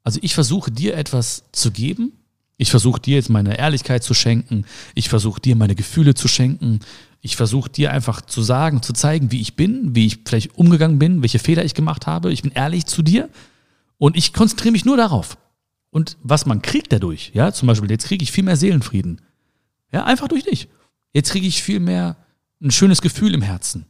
Also 0.05 0.21
ich 0.23 0.35
versuche 0.35 0.71
dir 0.71 0.97
etwas 0.97 1.45
zu 1.51 1.73
geben. 1.73 2.13
Ich 2.57 2.71
versuche 2.71 3.01
dir 3.01 3.17
jetzt 3.17 3.31
meine 3.31 3.59
Ehrlichkeit 3.59 4.05
zu 4.05 4.15
schenken. 4.15 4.65
Ich 4.95 5.09
versuche 5.09 5.41
dir 5.41 5.57
meine 5.57 5.75
Gefühle 5.75 6.15
zu 6.15 6.29
schenken. 6.29 6.81
Ich 7.21 7.35
versuche 7.35 7.69
dir 7.69 7.91
einfach 7.91 8.21
zu 8.21 8.43
sagen, 8.43 8.81
zu 8.81 8.93
zeigen, 8.93 9.33
wie 9.33 9.41
ich 9.41 9.57
bin, 9.57 9.97
wie 9.97 10.07
ich 10.07 10.21
vielleicht 10.25 10.57
umgegangen 10.57 11.01
bin, 11.01 11.23
welche 11.23 11.41
Fehler 11.41 11.65
ich 11.65 11.75
gemacht 11.75 12.07
habe. 12.07 12.33
Ich 12.33 12.43
bin 12.43 12.53
ehrlich 12.53 12.87
zu 12.87 13.03
dir 13.03 13.29
und 13.99 14.17
ich 14.17 14.33
konzentriere 14.33 14.73
mich 14.73 14.85
nur 14.85 14.97
darauf. 14.97 15.37
Und 15.91 16.17
was 16.23 16.47
man 16.47 16.63
kriegt 16.63 16.93
dadurch, 16.93 17.33
ja, 17.35 17.53
zum 17.53 17.67
Beispiel, 17.67 17.91
jetzt 17.91 18.07
kriege 18.07 18.23
ich 18.23 18.31
viel 18.31 18.45
mehr 18.45 18.57
Seelenfrieden. 18.57 19.21
Ja, 19.91 20.05
einfach 20.05 20.29
durch 20.29 20.45
dich. 20.45 20.69
Jetzt 21.13 21.31
kriege 21.31 21.47
ich 21.47 21.63
viel 21.63 21.81
mehr 21.81 22.17
ein 22.65 22.71
schönes 22.71 23.03
Gefühl 23.03 23.35
im 23.35 23.43
Herzen. 23.43 23.87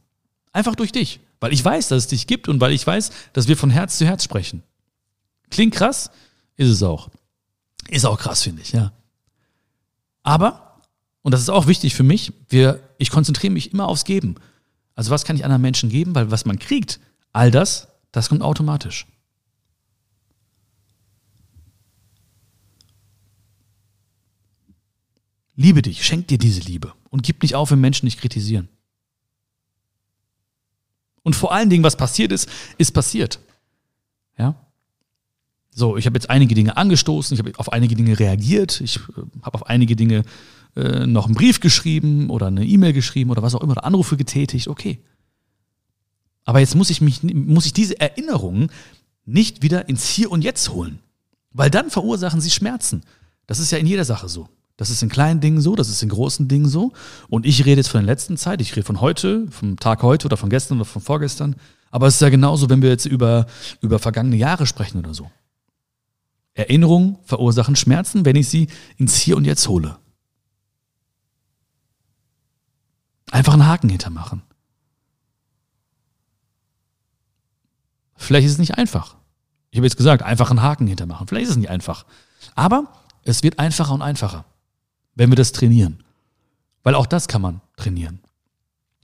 Einfach 0.51 0.75
durch 0.75 0.91
dich. 0.91 1.21
Weil 1.39 1.53
ich 1.53 1.63
weiß, 1.63 1.87
dass 1.87 2.03
es 2.03 2.07
dich 2.07 2.27
gibt 2.27 2.47
und 2.47 2.59
weil 2.59 2.73
ich 2.73 2.85
weiß, 2.85 3.11
dass 3.33 3.47
wir 3.47 3.57
von 3.57 3.69
Herz 3.69 3.97
zu 3.97 4.05
Herz 4.05 4.23
sprechen. 4.23 4.63
Klingt 5.49 5.73
krass, 5.73 6.11
ist 6.55 6.69
es 6.69 6.83
auch. 6.83 7.09
Ist 7.87 8.05
auch 8.05 8.19
krass, 8.19 8.43
finde 8.43 8.61
ich, 8.61 8.71
ja. 8.71 8.91
Aber, 10.23 10.81
und 11.21 11.33
das 11.33 11.41
ist 11.41 11.49
auch 11.49 11.67
wichtig 11.67 11.93
für 11.93 12.03
mich, 12.03 12.33
wir, 12.49 12.81
ich 12.97 13.11
konzentriere 13.11 13.53
mich 13.53 13.73
immer 13.73 13.87
aufs 13.87 14.05
Geben. 14.05 14.35
Also 14.95 15.11
was 15.11 15.23
kann 15.23 15.35
ich 15.35 15.43
anderen 15.43 15.61
Menschen 15.61 15.89
geben? 15.89 16.15
Weil 16.15 16.31
was 16.31 16.45
man 16.45 16.57
kriegt, 16.57 16.99
all 17.31 17.51
das, 17.51 17.89
das 18.11 18.29
kommt 18.29 18.41
automatisch. 18.41 19.05
Liebe 25.55 25.81
dich, 25.81 26.05
schenk 26.05 26.27
dir 26.27 26.37
diese 26.37 26.61
Liebe 26.61 26.93
und 27.15 27.23
gib 27.23 27.41
nicht 27.41 27.55
auf, 27.55 27.71
wenn 27.71 27.79
Menschen 27.79 28.07
dich 28.07 28.17
kritisieren. 28.17 28.67
Und 31.23 31.33
vor 31.33 31.53
allen 31.53 31.69
Dingen, 31.69 31.81
was 31.81 31.95
passiert 31.95 32.33
ist, 32.33 32.49
ist 32.77 32.91
passiert. 32.91 33.39
Ja? 34.37 34.55
So, 35.71 35.95
ich 35.95 36.07
habe 36.07 36.17
jetzt 36.17 36.29
einige 36.29 36.55
Dinge 36.55 36.75
angestoßen, 36.75 37.33
ich 37.33 37.39
habe 37.39 37.57
auf 37.57 37.71
einige 37.71 37.95
Dinge 37.95 38.19
reagiert, 38.19 38.81
ich 38.81 38.97
äh, 38.97 39.21
habe 39.43 39.55
auf 39.55 39.65
einige 39.67 39.95
Dinge 39.95 40.23
äh, 40.75 41.07
noch 41.07 41.27
einen 41.27 41.35
Brief 41.35 41.61
geschrieben 41.61 42.29
oder 42.29 42.47
eine 42.47 42.65
E-Mail 42.65 42.91
geschrieben 42.91 43.29
oder 43.29 43.41
was 43.41 43.55
auch 43.55 43.61
immer, 43.61 43.71
oder 43.71 43.85
Anrufe 43.85 44.17
getätigt, 44.17 44.67
okay. 44.67 44.99
Aber 46.43 46.59
jetzt 46.59 46.75
muss 46.75 46.89
ich 46.89 46.99
mich, 46.99 47.23
muss 47.23 47.65
ich 47.65 47.71
diese 47.71 47.97
Erinnerungen 47.97 48.69
nicht 49.23 49.63
wieder 49.63 49.87
ins 49.87 50.09
Hier 50.09 50.31
und 50.31 50.43
Jetzt 50.43 50.69
holen. 50.69 50.99
Weil 51.51 51.71
dann 51.71 51.89
verursachen 51.89 52.41
sie 52.41 52.51
Schmerzen. 52.51 53.03
Das 53.47 53.59
ist 53.59 53.71
ja 53.71 53.77
in 53.77 53.87
jeder 53.87 54.03
Sache 54.03 54.27
so. 54.27 54.49
Das 54.77 54.89
ist 54.89 55.01
in 55.01 55.09
kleinen 55.09 55.39
Dingen 55.39 55.61
so, 55.61 55.75
das 55.75 55.89
ist 55.89 56.03
in 56.03 56.09
großen 56.09 56.47
Dingen 56.47 56.67
so. 56.67 56.91
Und 57.29 57.45
ich 57.45 57.65
rede 57.65 57.77
jetzt 57.77 57.87
von 57.87 58.01
der 58.01 58.13
letzten 58.13 58.35
Zeit, 58.37 58.59
ich 58.59 58.75
rede 58.75 58.85
von 58.85 58.99
heute, 58.99 59.49
vom 59.49 59.77
Tag 59.77 60.03
heute 60.03 60.25
oder 60.25 60.37
von 60.37 60.49
gestern 60.49 60.77
oder 60.77 60.85
von 60.85 61.01
vorgestern. 61.01 61.55
Aber 61.91 62.07
es 62.07 62.15
ist 62.15 62.21
ja 62.21 62.29
genauso, 62.29 62.69
wenn 62.69 62.81
wir 62.81 62.89
jetzt 62.89 63.05
über, 63.05 63.45
über 63.79 63.99
vergangene 63.99 64.35
Jahre 64.35 64.65
sprechen 64.65 64.99
oder 64.99 65.13
so. 65.13 65.31
Erinnerungen 66.53 67.17
verursachen 67.23 67.75
Schmerzen, 67.77 68.25
wenn 68.25 68.35
ich 68.35 68.49
sie 68.49 68.67
ins 68.97 69.15
Hier 69.15 69.37
und 69.37 69.45
Jetzt 69.45 69.67
hole. 69.67 69.97
Einfach 73.31 73.53
einen 73.53 73.65
Haken 73.65 73.89
hintermachen. 73.89 74.41
Vielleicht 78.17 78.45
ist 78.45 78.53
es 78.53 78.57
nicht 78.57 78.77
einfach. 78.77 79.15
Ich 79.71 79.77
habe 79.77 79.85
jetzt 79.85 79.97
gesagt, 79.97 80.23
einfach 80.23 80.49
einen 80.49 80.61
Haken 80.61 80.87
hintermachen. 80.87 81.27
Vielleicht 81.27 81.45
ist 81.45 81.51
es 81.51 81.57
nicht 81.57 81.69
einfach. 81.69 82.05
Aber 82.55 82.93
es 83.23 83.41
wird 83.43 83.59
einfacher 83.59 83.93
und 83.93 84.01
einfacher 84.01 84.45
wenn 85.15 85.31
wir 85.31 85.35
das 85.35 85.51
trainieren. 85.51 86.03
Weil 86.83 86.95
auch 86.95 87.07
das 87.07 87.27
kann 87.27 87.41
man 87.41 87.61
trainieren. 87.77 88.19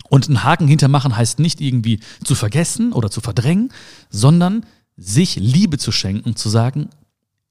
Und 0.10 0.28
einen 0.28 0.44
Haken 0.44 0.68
hintermachen 0.68 1.16
heißt 1.16 1.40
nicht 1.40 1.62
irgendwie 1.62 2.02
zu 2.24 2.36
vergessen 2.36 2.94
oder 2.94 3.10
zu 3.10 3.22
verdrängen, 3.22 3.72
sondern 4.10 4.66
sich 4.98 5.38
Liebe 5.38 5.78
zu 5.78 5.92
schenken, 5.92 6.36
zu 6.36 6.50
sagen, 6.50 6.90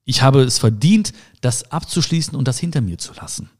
ich 0.04 0.22
habe 0.22 0.42
es 0.42 0.58
verdient, 0.58 1.12
das 1.40 1.70
abzuschließen 1.70 2.36
und 2.36 2.46
das 2.46 2.58
hinter 2.58 2.80
mir 2.80 2.98
zu 2.98 3.12
lassen. 3.14 3.50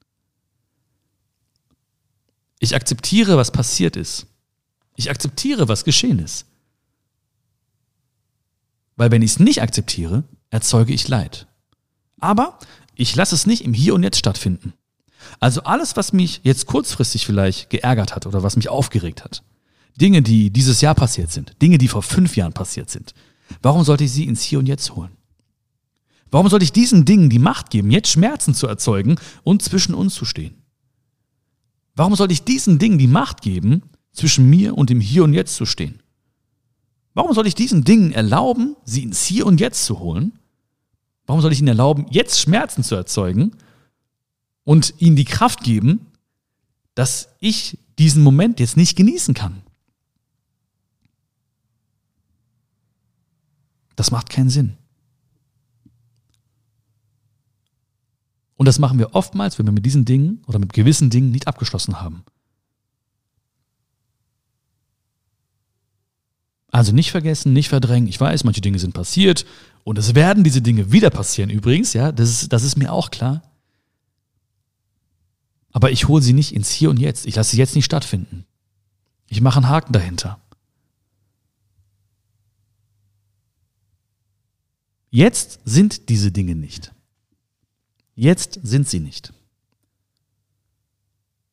Ich 2.59 2.75
akzeptiere, 2.75 3.37
was 3.37 3.51
passiert 3.51 3.97
ist. 3.97 4.27
Ich 4.97 5.11
akzeptiere, 5.11 5.69
was 5.69 5.85
geschehen 5.85 6.19
ist. 6.19 6.45
Weil 8.97 9.11
wenn 9.11 9.23
ich 9.23 9.33
es 9.33 9.39
nicht 9.39 9.63
akzeptiere, 9.63 10.25
erzeuge 10.51 10.93
ich 10.93 11.09
Leid. 11.09 11.47
Aber 12.19 12.59
ich 12.95 13.17
lasse 13.17 13.35
es 13.35 13.47
nicht 13.47 13.65
im 13.65 13.73
Hier 13.73 13.95
und 13.95 14.03
Jetzt 14.03 14.19
stattfinden. 14.19 14.75
Also 15.39 15.63
alles, 15.63 15.97
was 15.97 16.13
mich 16.13 16.41
jetzt 16.43 16.67
kurzfristig 16.67 17.27
vielleicht 17.27 17.71
geärgert 17.71 18.15
hat 18.15 18.27
oder 18.27 18.43
was 18.43 18.57
mich 18.57 18.69
aufgeregt 18.69 19.25
hat, 19.25 19.43
Dinge, 20.01 20.23
die 20.23 20.51
dieses 20.51 20.81
Jahr 20.81 20.95
passiert 20.95 21.31
sind, 21.31 21.61
Dinge, 21.61 21.79
die 21.79 21.89
vor 21.89 22.03
fünf 22.03 22.37
Jahren 22.37 22.53
passiert 22.53 22.91
sind, 22.91 23.15
warum 23.63 23.85
sollte 23.85 24.05
ich 24.05 24.13
sie 24.13 24.25
ins 24.25 24.43
Hier 24.43 24.59
und 24.59 24.67
Jetzt 24.67 24.95
holen? 24.95 25.11
Warum 26.31 26.49
sollte 26.49 26.65
ich 26.65 26.73
diesen 26.73 27.05
Dingen 27.05 27.29
die 27.29 27.41
Macht 27.41 27.71
geben, 27.71 27.91
jetzt 27.91 28.09
Schmerzen 28.09 28.55
zu 28.55 28.67
erzeugen 28.67 29.17
und 29.43 29.63
zwischen 29.63 29.95
uns 29.95 30.15
zu 30.15 30.25
stehen? 30.25 30.63
Warum 31.97 32.15
sollte 32.15 32.33
ich 32.33 32.45
diesen 32.45 32.79
Dingen 32.79 32.99
die 32.99 33.09
Macht 33.09 33.43
geben, 33.43 33.83
zwischen 34.13 34.49
mir 34.49 34.77
und 34.77 34.91
dem 34.91 35.01
Hier 35.01 35.25
und 35.25 35.35
Jetzt 35.35 35.57
zu 35.57 35.67
stehen? 35.67 36.03
Warum 37.15 37.35
soll 37.35 37.47
ich 37.47 37.55
diesen 37.55 37.85
Dingen 37.85 38.13
erlauben, 38.13 38.77
sie 38.85 39.03
ins 39.03 39.25
Hier 39.25 39.47
und 39.47 39.61
Jetzt 39.61 39.85
zu 39.85 39.99
holen? 39.99 40.39
Warum 41.27 41.43
soll 41.43 41.53
ich 41.53 41.61
ihnen 41.61 41.69
erlauben, 41.69 42.07
jetzt 42.11 42.41
Schmerzen 42.41 42.83
zu 42.83 42.95
erzeugen 42.95 43.53
und 44.64 44.94
ihnen 44.99 45.16
die 45.16 45.25
Kraft 45.25 45.62
geben, 45.62 46.07
dass 46.94 47.29
ich 47.40 47.79
diesen 47.99 48.23
Moment 48.23 48.61
jetzt 48.61 48.77
nicht 48.77 48.96
genießen 48.96 49.35
kann. 49.35 49.62
Das 53.96 54.11
macht 54.11 54.31
keinen 54.31 54.51
Sinn. 54.51 54.77
Und 58.57 58.66
das 58.66 58.79
machen 58.79 58.99
wir 58.99 59.14
oftmals, 59.14 59.59
wenn 59.59 59.66
wir 59.66 59.73
mit 59.73 59.87
diesen 59.87 60.05
Dingen 60.05 60.42
oder 60.46 60.59
mit 60.59 60.73
gewissen 60.73 61.09
Dingen 61.09 61.31
nicht 61.31 61.49
abgeschlossen 61.49 62.01
haben. 62.01 62.25
Also 66.70 66.92
nicht 66.92 67.11
vergessen, 67.11 67.53
nicht 67.53 67.68
verdrängen. 67.68 68.09
Ich 68.09 68.20
weiß, 68.20 68.44
manche 68.44 68.61
Dinge 68.61 68.79
sind 68.79 68.94
passiert 68.94 69.44
und 69.83 69.99
es 69.99 70.14
werden 70.14 70.44
diese 70.44 70.62
Dinge 70.62 70.92
wieder 70.92 71.11
passieren 71.11 71.51
übrigens, 71.51 71.94
ja, 71.94 72.12
das 72.12 72.29
ist, 72.31 72.53
das 72.53 72.62
ist 72.62 72.77
mir 72.77 72.92
auch 72.92 73.11
klar. 73.11 73.42
Aber 75.73 75.91
ich 75.91 76.09
hole 76.09 76.23
sie 76.23 76.33
nicht 76.33 76.55
ins 76.55 76.71
Hier 76.71 76.91
und 76.91 76.99
Jetzt. 76.99 77.27
Ich 77.27 77.37
lasse 77.37 77.53
sie 77.53 77.59
jetzt 77.59 77.75
nicht 77.77 77.85
stattfinden. 77.85 78.45
Ich 79.29 79.41
mache 79.41 79.59
einen 79.59 79.69
Haken 79.69 79.93
dahinter. 79.93 80.41
Jetzt 85.11 85.61
sind 85.65 86.09
diese 86.09 86.31
Dinge 86.33 86.55
nicht. 86.55 86.93
Jetzt 88.15 88.61
sind 88.63 88.89
sie 88.89 89.01
nicht. 89.01 89.33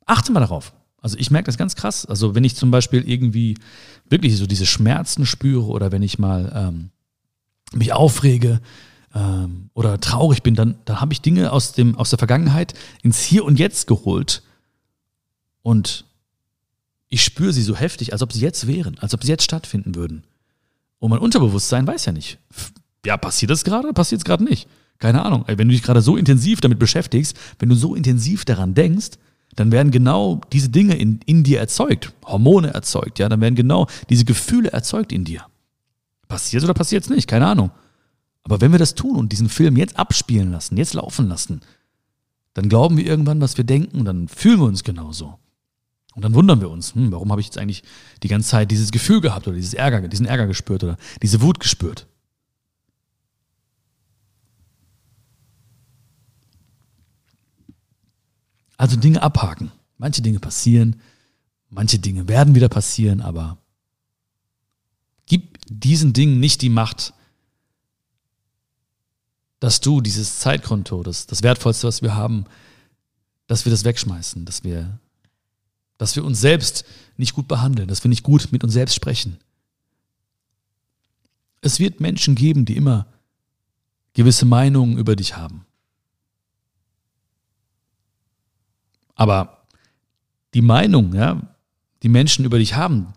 Achte 0.05 0.31
mal 0.31 0.39
darauf. 0.39 0.73
Also 1.01 1.17
ich 1.17 1.31
merke 1.31 1.45
das 1.47 1.57
ganz 1.57 1.75
krass. 1.75 2.05
Also 2.05 2.35
wenn 2.35 2.43
ich 2.43 2.55
zum 2.55 2.71
Beispiel 2.71 3.07
irgendwie 3.07 3.57
wirklich 4.09 4.37
so 4.37 4.47
diese 4.47 4.65
Schmerzen 4.65 5.25
spüre 5.25 5.67
oder 5.67 5.91
wenn 5.91 6.03
ich 6.03 6.19
mal 6.19 6.51
ähm, 6.55 6.89
mich 7.73 7.93
aufrege, 7.93 8.61
ähm, 9.13 9.69
oder 9.73 9.99
traurig 9.99 10.43
bin, 10.43 10.55
dann, 10.55 10.75
dann 10.85 11.01
habe 11.01 11.13
ich 11.13 11.21
Dinge 11.21 11.51
aus, 11.51 11.73
dem, 11.73 11.95
aus 11.95 12.09
der 12.09 12.19
Vergangenheit 12.19 12.73
ins 13.03 13.21
Hier 13.21 13.45
und 13.45 13.59
Jetzt 13.59 13.87
geholt 13.87 14.43
und 15.61 16.05
ich 17.09 17.23
spüre 17.23 17.53
sie 17.53 17.63
so 17.63 17.75
heftig, 17.75 18.13
als 18.13 18.21
ob 18.21 18.33
sie 18.33 18.41
jetzt 18.41 18.67
wären, 18.67 18.97
als 18.99 19.13
ob 19.13 19.23
sie 19.23 19.29
jetzt 19.29 19.43
stattfinden 19.43 19.95
würden. 19.95 20.23
Und 20.99 21.09
mein 21.09 21.19
Unterbewusstsein 21.19 21.87
weiß 21.87 22.05
ja 22.05 22.11
nicht. 22.11 22.39
Ja, 23.05 23.17
passiert 23.17 23.51
das 23.51 23.63
gerade 23.63 23.93
passiert 23.93 24.19
es 24.19 24.25
gerade 24.25 24.43
nicht? 24.43 24.67
Keine 24.99 25.23
Ahnung. 25.23 25.45
Wenn 25.47 25.67
du 25.67 25.73
dich 25.73 25.83
gerade 25.83 26.01
so 26.01 26.17
intensiv 26.17 26.59
damit 26.59 26.79
beschäftigst, 26.79 27.37
wenn 27.59 27.69
du 27.69 27.75
so 27.75 27.95
intensiv 27.95 28.45
daran 28.45 28.73
denkst, 28.73 29.11
dann 29.55 29.71
werden 29.71 29.91
genau 29.91 30.41
diese 30.51 30.69
Dinge 30.69 30.95
in, 30.95 31.19
in 31.25 31.43
dir 31.43 31.59
erzeugt, 31.59 32.13
Hormone 32.25 32.73
erzeugt, 32.73 33.19
ja, 33.19 33.27
dann 33.27 33.41
werden 33.41 33.55
genau 33.55 33.87
diese 34.09 34.25
Gefühle 34.25 34.71
erzeugt 34.71 35.11
in 35.11 35.23
dir. 35.23 35.45
Passiert 36.27 36.63
oder 36.63 36.73
passiert 36.73 37.03
es 37.03 37.09
nicht? 37.09 37.27
Keine 37.27 37.47
Ahnung. 37.47 37.71
Aber 38.47 38.61
wenn 38.61 38.71
wir 38.71 38.79
das 38.79 38.95
tun 38.95 39.17
und 39.17 39.33
diesen 39.33 39.49
Film 39.49 39.75
jetzt 39.75 39.99
abspielen 39.99 40.51
lassen, 40.51 40.77
jetzt 40.77 40.93
laufen 40.93 41.27
lassen, 41.27 41.59
dann 42.53 42.69
glauben 42.69 42.95
wir 42.95 43.05
irgendwann, 43.05 43.41
was 43.41 43.57
wir 43.57 43.65
denken, 43.65 44.05
dann 44.05 44.29
fühlen 44.29 44.61
wir 44.61 44.67
uns 44.67 44.85
genauso. 44.85 45.37
Und 46.15 46.21
dann 46.21 46.33
wundern 46.33 46.61
wir 46.61 46.69
uns, 46.69 46.95
hm, 46.95 47.11
warum 47.11 47.29
habe 47.29 47.41
ich 47.41 47.47
jetzt 47.47 47.57
eigentlich 47.57 47.83
die 48.23 48.29
ganze 48.29 48.47
Zeit 48.47 48.71
dieses 48.71 48.91
Gefühl 48.91 49.19
gehabt 49.19 49.49
oder 49.49 49.57
dieses 49.57 49.73
Ärger, 49.73 50.07
diesen 50.07 50.25
Ärger 50.25 50.47
gespürt 50.47 50.81
oder 50.85 50.95
diese 51.21 51.41
Wut 51.41 51.59
gespürt. 51.59 52.07
Also 58.77 58.95
Dinge 58.95 59.21
abhaken. 59.21 59.73
Manche 59.97 60.21
Dinge 60.21 60.39
passieren, 60.39 61.01
manche 61.69 61.99
Dinge 61.99 62.29
werden 62.29 62.55
wieder 62.55 62.69
passieren, 62.69 63.19
aber 63.19 63.57
gib 65.25 65.57
diesen 65.67 66.13
Dingen 66.13 66.39
nicht 66.39 66.61
die 66.61 66.69
Macht, 66.69 67.13
dass 69.59 69.81
du 69.81 70.01
dieses 70.01 70.39
Zeitkonto, 70.39 71.03
das, 71.03 71.25
das 71.25 71.43
Wertvollste, 71.43 71.87
was 71.87 72.01
wir 72.01 72.15
haben, 72.15 72.45
dass 73.47 73.65
wir 73.65 73.71
das 73.71 73.83
wegschmeißen, 73.83 74.45
dass 74.45 74.63
wir, 74.63 74.99
dass 75.97 76.15
wir 76.15 76.23
uns 76.23 76.39
selbst 76.39 76.85
nicht 77.15 77.33
gut 77.33 77.47
behandeln, 77.47 77.87
dass 77.87 78.03
wir 78.03 78.09
nicht 78.09 78.23
gut 78.23 78.51
mit 78.51 78.63
uns 78.63 78.73
selbst 78.73 78.95
sprechen. 78.95 79.37
Es 81.61 81.79
wird 81.79 81.99
Menschen 81.99 82.35
geben, 82.35 82.65
die 82.65 82.75
immer 82.75 83.07
gewisse 84.13 84.45
Meinungen 84.45 84.97
über 84.97 85.15
dich 85.15 85.35
haben. 85.35 85.65
Aber 89.15 89.65
die 90.53 90.61
Meinung, 90.61 91.13
ja, 91.15 91.41
die 92.03 92.09
Menschen 92.09 92.45
über 92.45 92.59
dich 92.59 92.75
haben, 92.75 93.13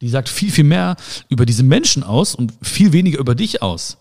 die 0.00 0.08
sagt 0.08 0.28
viel, 0.28 0.50
viel 0.50 0.64
mehr 0.64 0.96
über 1.28 1.46
diese 1.46 1.62
Menschen 1.62 2.02
aus 2.02 2.34
und 2.34 2.52
viel 2.62 2.92
weniger 2.92 3.18
über 3.18 3.34
dich 3.34 3.62
aus. 3.62 3.98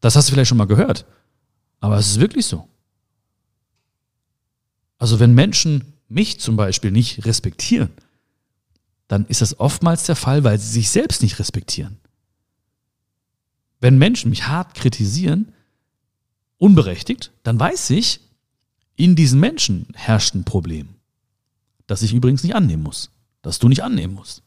Das 0.00 0.16
hast 0.16 0.28
du 0.28 0.32
vielleicht 0.32 0.48
schon 0.48 0.58
mal 0.58 0.66
gehört. 0.66 1.06
Aber 1.80 1.96
es 1.96 2.08
ist 2.08 2.20
wirklich 2.20 2.46
so. 2.46 2.68
Also 4.98 5.20
wenn 5.20 5.34
Menschen 5.34 5.92
mich 6.08 6.40
zum 6.40 6.56
Beispiel 6.56 6.90
nicht 6.90 7.24
respektieren, 7.24 7.90
dann 9.06 9.26
ist 9.26 9.40
das 9.40 9.58
oftmals 9.58 10.04
der 10.04 10.16
Fall, 10.16 10.44
weil 10.44 10.58
sie 10.58 10.68
sich 10.68 10.90
selbst 10.90 11.22
nicht 11.22 11.38
respektieren. 11.38 11.98
Wenn 13.80 13.96
Menschen 13.96 14.30
mich 14.30 14.48
hart 14.48 14.74
kritisieren, 14.74 15.52
unberechtigt, 16.58 17.30
dann 17.42 17.58
weiß 17.58 17.90
ich, 17.90 18.20
in 18.96 19.14
diesen 19.14 19.38
Menschen 19.38 19.86
herrscht 19.94 20.34
ein 20.34 20.44
Problem, 20.44 20.88
das 21.86 22.02
ich 22.02 22.12
übrigens 22.12 22.42
nicht 22.42 22.56
annehmen 22.56 22.82
muss, 22.82 23.10
das 23.42 23.60
du 23.60 23.68
nicht 23.68 23.84
annehmen 23.84 24.14
musst. 24.14 24.42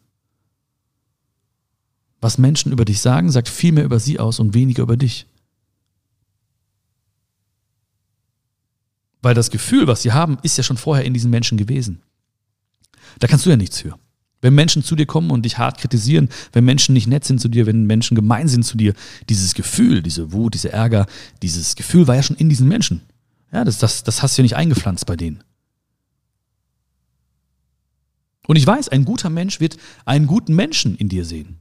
Was 2.19 2.37
Menschen 2.37 2.71
über 2.71 2.85
dich 2.85 2.99
sagen, 2.99 3.31
sagt 3.31 3.49
viel 3.49 3.71
mehr 3.71 3.85
über 3.85 3.99
sie 3.99 4.19
aus 4.19 4.39
und 4.39 4.53
weniger 4.53 4.83
über 4.83 4.97
dich. 4.97 5.25
Weil 9.21 9.35
das 9.35 9.51
Gefühl, 9.51 9.87
was 9.87 10.01
sie 10.01 10.11
haben, 10.11 10.37
ist 10.41 10.57
ja 10.57 10.63
schon 10.63 10.77
vorher 10.77 11.05
in 11.05 11.13
diesen 11.13 11.29
Menschen 11.29 11.57
gewesen. 11.57 12.01
Da 13.19 13.27
kannst 13.27 13.45
du 13.45 13.49
ja 13.49 13.57
nichts 13.57 13.79
für. 13.79 13.97
Wenn 14.41 14.55
Menschen 14.55 14.83
zu 14.83 14.95
dir 14.95 15.05
kommen 15.05 15.29
und 15.29 15.43
dich 15.43 15.59
hart 15.59 15.77
kritisieren, 15.77 16.29
wenn 16.51 16.65
Menschen 16.65 16.93
nicht 16.93 17.07
nett 17.07 17.25
sind 17.25 17.39
zu 17.39 17.47
dir, 17.47 17.67
wenn 17.67 17.85
Menschen 17.85 18.15
gemein 18.15 18.47
sind 18.47 18.63
zu 18.63 18.75
dir, 18.75 18.95
dieses 19.29 19.53
Gefühl, 19.53 20.01
diese 20.01 20.31
Wut, 20.31 20.55
dieser 20.55 20.71
Ärger, 20.71 21.05
dieses 21.43 21.75
Gefühl 21.75 22.07
war 22.07 22.15
ja 22.15 22.23
schon 22.23 22.37
in 22.37 22.49
diesen 22.49 22.67
Menschen. 22.67 23.01
Ja, 23.51 23.63
das, 23.63 23.77
das, 23.77 24.03
das 24.03 24.23
hast 24.23 24.37
du 24.37 24.41
ja 24.41 24.43
nicht 24.43 24.55
eingepflanzt 24.55 25.05
bei 25.05 25.15
denen. 25.15 25.43
Und 28.47 28.55
ich 28.55 28.65
weiß, 28.65 28.89
ein 28.89 29.05
guter 29.05 29.29
Mensch 29.29 29.59
wird 29.59 29.77
einen 30.05 30.25
guten 30.25 30.55
Menschen 30.55 30.95
in 30.95 31.09
dir 31.09 31.25
sehen. 31.25 31.59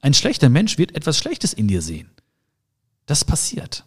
Ein 0.00 0.14
schlechter 0.14 0.48
Mensch 0.48 0.78
wird 0.78 0.96
etwas 0.96 1.18
Schlechtes 1.18 1.52
in 1.52 1.68
dir 1.68 1.82
sehen. 1.82 2.10
Das 3.06 3.24
passiert. 3.24 3.84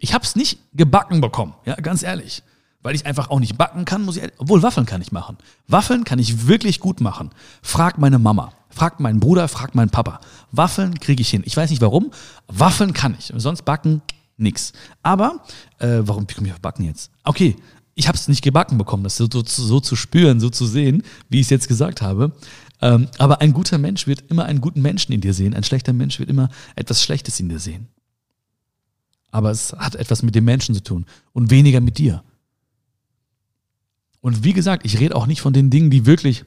Ich 0.00 0.14
habe 0.14 0.24
es 0.24 0.34
nicht 0.34 0.58
gebacken 0.72 1.20
bekommen, 1.20 1.54
ja, 1.64 1.76
ganz 1.76 2.02
ehrlich 2.02 2.42
weil 2.82 2.94
ich 2.94 3.06
einfach 3.06 3.30
auch 3.30 3.40
nicht 3.40 3.58
backen 3.58 3.84
kann, 3.84 4.02
muss 4.02 4.16
ich, 4.16 4.22
obwohl 4.38 4.62
Waffeln 4.62 4.86
kann 4.86 5.02
ich 5.02 5.12
machen. 5.12 5.36
Waffeln 5.68 6.04
kann 6.04 6.18
ich 6.18 6.46
wirklich 6.46 6.80
gut 6.80 7.00
machen. 7.00 7.30
Frag 7.62 7.98
meine 7.98 8.18
Mama, 8.18 8.52
frag 8.70 9.00
meinen 9.00 9.20
Bruder, 9.20 9.48
frag 9.48 9.74
meinen 9.74 9.90
Papa. 9.90 10.20
Waffeln 10.50 10.98
kriege 10.98 11.20
ich 11.20 11.28
hin. 11.28 11.42
Ich 11.44 11.56
weiß 11.56 11.70
nicht 11.70 11.82
warum, 11.82 12.10
Waffeln 12.48 12.92
kann 12.92 13.14
ich. 13.18 13.32
Sonst 13.36 13.62
backen 13.64 14.02
nix. 14.38 14.72
Aber, 15.02 15.44
äh, 15.78 15.98
warum 16.00 16.26
komme 16.26 16.48
ich 16.48 16.54
auf 16.54 16.60
Backen 16.60 16.84
jetzt? 16.84 17.10
Okay, 17.24 17.56
ich 17.94 18.08
habe 18.08 18.16
es 18.16 18.28
nicht 18.28 18.42
gebacken 18.42 18.78
bekommen, 18.78 19.04
das 19.04 19.16
so, 19.16 19.28
so, 19.30 19.42
so, 19.44 19.80
zu 19.80 19.94
spüren, 19.94 20.40
so 20.40 20.48
zu 20.48 20.64
sehen, 20.64 21.02
wie 21.28 21.40
ich 21.40 21.46
es 21.46 21.50
jetzt 21.50 21.68
gesagt 21.68 22.00
habe. 22.00 22.32
Ähm, 22.80 23.08
aber 23.18 23.42
ein 23.42 23.52
guter 23.52 23.76
Mensch 23.76 24.06
wird 24.06 24.24
immer 24.30 24.46
einen 24.46 24.62
guten 24.62 24.80
Menschen 24.80 25.12
in 25.12 25.20
dir 25.20 25.34
sehen. 25.34 25.52
Ein 25.52 25.64
schlechter 25.64 25.92
Mensch 25.92 26.18
wird 26.18 26.30
immer 26.30 26.48
etwas 26.76 27.02
Schlechtes 27.02 27.38
in 27.40 27.50
dir 27.50 27.58
sehen. 27.58 27.88
Aber 29.30 29.50
es 29.50 29.72
hat 29.72 29.94
etwas 29.94 30.22
mit 30.22 30.34
dem 30.34 30.44
Menschen 30.44 30.74
zu 30.74 30.82
tun 30.82 31.06
und 31.32 31.50
weniger 31.50 31.80
mit 31.80 31.98
dir. 31.98 32.22
Und 34.20 34.44
wie 34.44 34.52
gesagt, 34.52 34.84
ich 34.84 35.00
rede 35.00 35.16
auch 35.16 35.26
nicht 35.26 35.40
von 35.40 35.52
den 35.52 35.70
Dingen, 35.70 35.90
die 35.90 36.06
wirklich, 36.06 36.44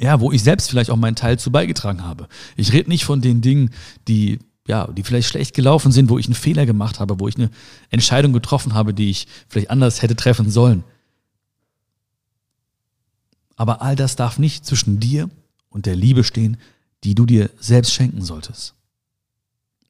ja, 0.00 0.20
wo 0.20 0.32
ich 0.32 0.42
selbst 0.42 0.70
vielleicht 0.70 0.90
auch 0.90 0.96
meinen 0.96 1.16
Teil 1.16 1.38
zu 1.38 1.52
beigetragen 1.52 2.02
habe. 2.02 2.28
Ich 2.56 2.72
rede 2.72 2.88
nicht 2.88 3.04
von 3.04 3.20
den 3.20 3.40
Dingen, 3.40 3.70
die, 4.08 4.40
ja, 4.66 4.88
die 4.88 5.02
vielleicht 5.02 5.28
schlecht 5.28 5.54
gelaufen 5.54 5.92
sind, 5.92 6.10
wo 6.10 6.18
ich 6.18 6.26
einen 6.26 6.34
Fehler 6.34 6.66
gemacht 6.66 6.98
habe, 6.98 7.20
wo 7.20 7.28
ich 7.28 7.36
eine 7.36 7.50
Entscheidung 7.90 8.32
getroffen 8.32 8.74
habe, 8.74 8.94
die 8.94 9.10
ich 9.10 9.28
vielleicht 9.48 9.70
anders 9.70 10.02
hätte 10.02 10.16
treffen 10.16 10.50
sollen. 10.50 10.82
Aber 13.56 13.82
all 13.82 13.94
das 13.94 14.16
darf 14.16 14.38
nicht 14.38 14.66
zwischen 14.66 14.98
dir 14.98 15.30
und 15.68 15.86
der 15.86 15.94
Liebe 15.94 16.24
stehen, 16.24 16.56
die 17.04 17.14
du 17.14 17.26
dir 17.26 17.50
selbst 17.58 17.92
schenken 17.92 18.22
solltest. 18.22 18.74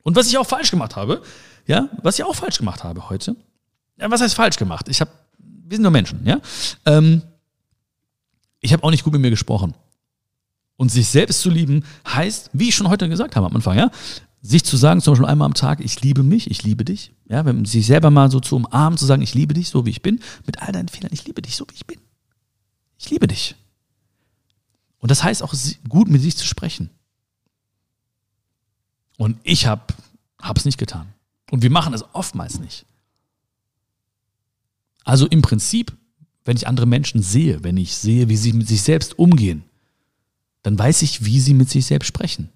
Und 0.02 0.16
was 0.16 0.28
ich 0.28 0.36
auch 0.36 0.46
falsch 0.46 0.70
gemacht 0.70 0.96
habe, 0.96 1.22
ja, 1.72 1.88
was 2.02 2.18
ich 2.18 2.24
auch 2.24 2.35
falsch 2.35 2.58
gemacht 2.58 2.85
habe 2.85 3.08
heute, 3.08 3.35
ja, 3.98 4.11
was 4.11 4.20
heißt 4.20 4.35
falsch 4.35 4.56
gemacht? 4.56 4.88
Ich 4.88 5.00
habe 5.00 5.11
wir 5.38 5.76
sind 5.76 5.82
nur 5.82 5.90
Menschen, 5.90 6.26
ja. 6.26 6.38
Ähm, 6.85 7.22
ich 8.61 8.74
habe 8.74 8.85
auch 8.85 8.90
nicht 8.90 9.04
gut 9.04 9.14
mit 9.14 9.22
mir 9.22 9.30
gesprochen. 9.30 9.74
Und 10.76 10.90
sich 10.90 11.08
selbst 11.08 11.40
zu 11.40 11.48
lieben 11.48 11.85
heißt, 12.06 12.50
wie 12.52 12.68
ich 12.68 12.74
schon 12.74 12.90
heute 12.90 13.08
gesagt 13.08 13.37
habe 13.37 13.46
am 13.46 13.56
Anfang, 13.56 13.78
ja, 13.78 13.90
sich 14.42 14.64
zu 14.64 14.76
sagen, 14.76 15.00
zum 15.00 15.12
Beispiel 15.12 15.28
einmal 15.28 15.46
am 15.46 15.54
Tag, 15.54 15.80
ich 15.80 16.02
liebe 16.02 16.22
mich, 16.22 16.50
ich 16.50 16.62
liebe 16.62 16.85
dich. 16.85 17.12
Ja, 17.26 17.46
wenn 17.46 17.64
sich 17.64 17.87
selber 17.87 18.11
mal 18.11 18.30
so 18.30 18.40
zu 18.40 18.56
umarmen, 18.56 18.98
zu 18.98 19.06
sagen, 19.06 19.22
ich 19.22 19.32
liebe 19.32 19.54
dich, 19.54 19.70
so 19.70 19.87
wie 19.87 19.90
ich 19.90 20.02
bin, 20.02 20.20
mit 20.44 20.61
all 20.61 20.72
deinen 20.72 20.88
Fehlern, 20.88 21.12
ich 21.12 21.24
liebe 21.24 21.40
dich, 21.40 21.56
so 21.56 21.64
wie 21.70 21.74
ich 21.74 21.87
bin. 21.87 22.00
Ich 22.98 23.08
liebe 23.08 23.26
dich. 23.26 23.56
Und 24.98 25.11
das 25.11 25.24
heißt 25.24 25.42
auch, 25.42 25.54
gut 25.88 26.08
mit 26.08 26.20
sich 26.20 26.37
zu 26.37 26.46
sprechen. 26.46 26.90
Und 29.16 29.38
ich 29.42 29.66
habe 29.66 29.94
es 30.54 30.64
nicht 30.66 30.78
getan. 30.78 31.14
Und 31.52 31.62
wir 31.62 31.70
machen 31.70 31.92
es 31.92 32.02
oftmals 32.14 32.58
nicht. 32.60 32.86
Also 35.04 35.26
im 35.26 35.42
Prinzip, 35.42 35.94
wenn 36.46 36.56
ich 36.56 36.66
andere 36.66 36.86
Menschen 36.86 37.20
sehe, 37.20 37.62
wenn 37.62 37.76
ich 37.76 37.94
sehe, 37.94 38.30
wie 38.30 38.38
sie 38.38 38.54
mit 38.54 38.66
sich 38.66 38.80
selbst 38.80 39.18
umgehen, 39.18 39.62
dann 40.62 40.78
weiß 40.78 41.02
ich, 41.02 41.26
wie 41.26 41.40
sie 41.40 41.52
mit 41.52 41.68
sich 41.68 41.84
selbst 41.84 42.06
sprechen. 42.06 42.48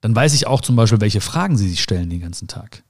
Dann 0.00 0.16
weiß 0.16 0.34
ich 0.34 0.48
auch 0.48 0.62
zum 0.62 0.74
Beispiel, 0.74 1.00
welche 1.00 1.20
Fragen 1.20 1.56
sie 1.56 1.68
sich 1.68 1.80
stellen 1.80 2.10
den 2.10 2.18
ganzen 2.18 2.48
Tag. 2.48 2.82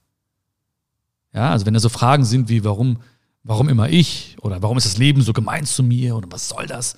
Ja, 1.35 1.51
also 1.51 1.67
wenn 1.67 1.75
da 1.75 1.81
so 1.81 1.91
Fragen 1.91 2.25
sind 2.25 2.49
wie, 2.49 2.65
warum, 2.65 3.03
warum 3.43 3.69
immer 3.69 3.91
ich 3.91 4.39
oder 4.41 4.63
warum 4.63 4.79
ist 4.79 4.87
das 4.87 4.97
Leben 4.97 5.21
so 5.21 5.35
gemein 5.35 5.67
zu 5.67 5.83
mir 5.83 6.17
oder 6.17 6.33
was 6.33 6.49
soll 6.49 6.67
das, 6.67 6.97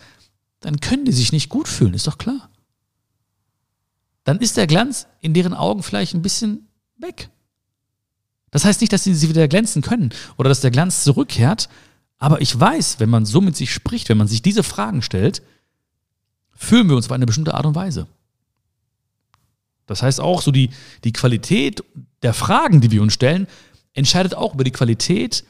dann 0.61 0.79
können 0.79 1.05
die 1.05 1.13
sich 1.13 1.33
nicht 1.33 1.49
gut 1.49 1.67
fühlen, 1.67 1.95
ist 1.95 2.07
doch 2.07 2.19
klar. 2.19 2.49
Dann 4.23 4.39
ist 4.39 4.57
der 4.57 4.69
Glanz 4.69 5.09
in 5.21 5.35
deren 5.35 5.53
Augen 5.55 5.83
vielleicht 5.83 6.15
ein 6.15 6.23
bisschen 6.23 6.69
weg. 6.97 7.29
Das 8.51 8.65
heißt 8.65 8.81
nicht, 8.81 8.93
dass 8.93 9.05
sie, 9.05 9.29
wieder 9.29 9.49
glänzen 9.49 9.83
können 9.83 10.11
oder 10.37 10.49
dass 10.49 10.61
der 10.61 10.71
Glanz 10.71 11.05
zurückkehrt, 11.05 11.69
aber 12.19 12.41
ich 12.41 12.59
weiß, 12.59 13.01
wenn 13.01 13.09
man 13.09 13.25
so 13.25 13.41
mit 13.41 13.57
sich 13.57 13.73
spricht, 13.73 14.09
wenn 14.09 14.19
man 14.19 14.29
sich 14.29 14.43
diese 14.43 14.63
Fragen 14.63 15.03
stellt, 15.03 15.43
fühlen 16.55 16.89
wir 16.89 16.97
uns 16.97 17.07
auf 17.07 17.13
eine 17.13 17.27
bestimmte 17.27 17.55
Art 17.55 17.65
und 17.65 17.75
Weise. 17.75 18.07
Das 19.87 20.03
heißt 20.03 20.21
auch, 20.21 20.43
so 20.43 20.51
die, 20.51 20.71
die 21.05 21.13
Qualität 21.13 21.83
der 22.23 22.35
Fragen, 22.35 22.81
die 22.81 22.91
wir 22.91 23.03
uns 23.03 23.15
stellen, 23.15 23.47
entscheidet 23.95 24.35
auch 24.35 24.55
über 24.55 24.65
die 24.65 24.71
Qualität 24.71 25.45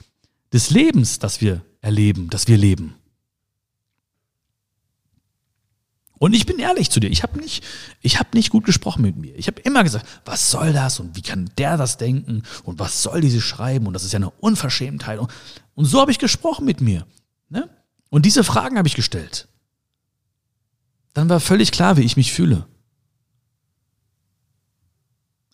des 0.52 0.70
Lebens, 0.70 1.18
das 1.18 1.40
wir 1.40 1.62
erleben, 1.80 2.30
das 2.30 2.48
wir 2.48 2.56
leben. 2.56 2.94
Und 6.20 6.34
ich 6.34 6.44
bin 6.44 6.58
ehrlich 6.58 6.90
zu 6.90 7.00
dir, 7.00 7.08
ich 7.08 7.22
habe 7.22 7.40
nicht, 7.40 7.64
ich 8.02 8.18
habe 8.18 8.28
nicht 8.34 8.50
gut 8.50 8.66
gesprochen 8.66 9.00
mit 9.00 9.16
mir. 9.16 9.34
Ich 9.36 9.46
habe 9.46 9.58
immer 9.62 9.82
gesagt, 9.82 10.06
was 10.26 10.50
soll 10.50 10.74
das 10.74 11.00
und 11.00 11.16
wie 11.16 11.22
kann 11.22 11.48
der 11.56 11.78
das 11.78 11.96
denken 11.96 12.42
und 12.64 12.78
was 12.78 13.02
soll 13.02 13.22
diese 13.22 13.40
schreiben 13.40 13.86
und 13.86 13.94
das 13.94 14.04
ist 14.04 14.12
ja 14.12 14.18
eine 14.18 14.28
Unverschämtheit. 14.28 15.18
Und 15.18 15.84
so 15.86 15.98
habe 15.98 16.10
ich 16.10 16.18
gesprochen 16.18 16.66
mit 16.66 16.82
mir. 16.82 17.06
Ne? 17.48 17.70
Und 18.10 18.26
diese 18.26 18.44
Fragen 18.44 18.76
habe 18.76 18.86
ich 18.86 18.96
gestellt. 18.96 19.48
Dann 21.14 21.30
war 21.30 21.40
völlig 21.40 21.72
klar, 21.72 21.96
wie 21.96 22.02
ich 22.02 22.18
mich 22.18 22.34
fühle. 22.34 22.66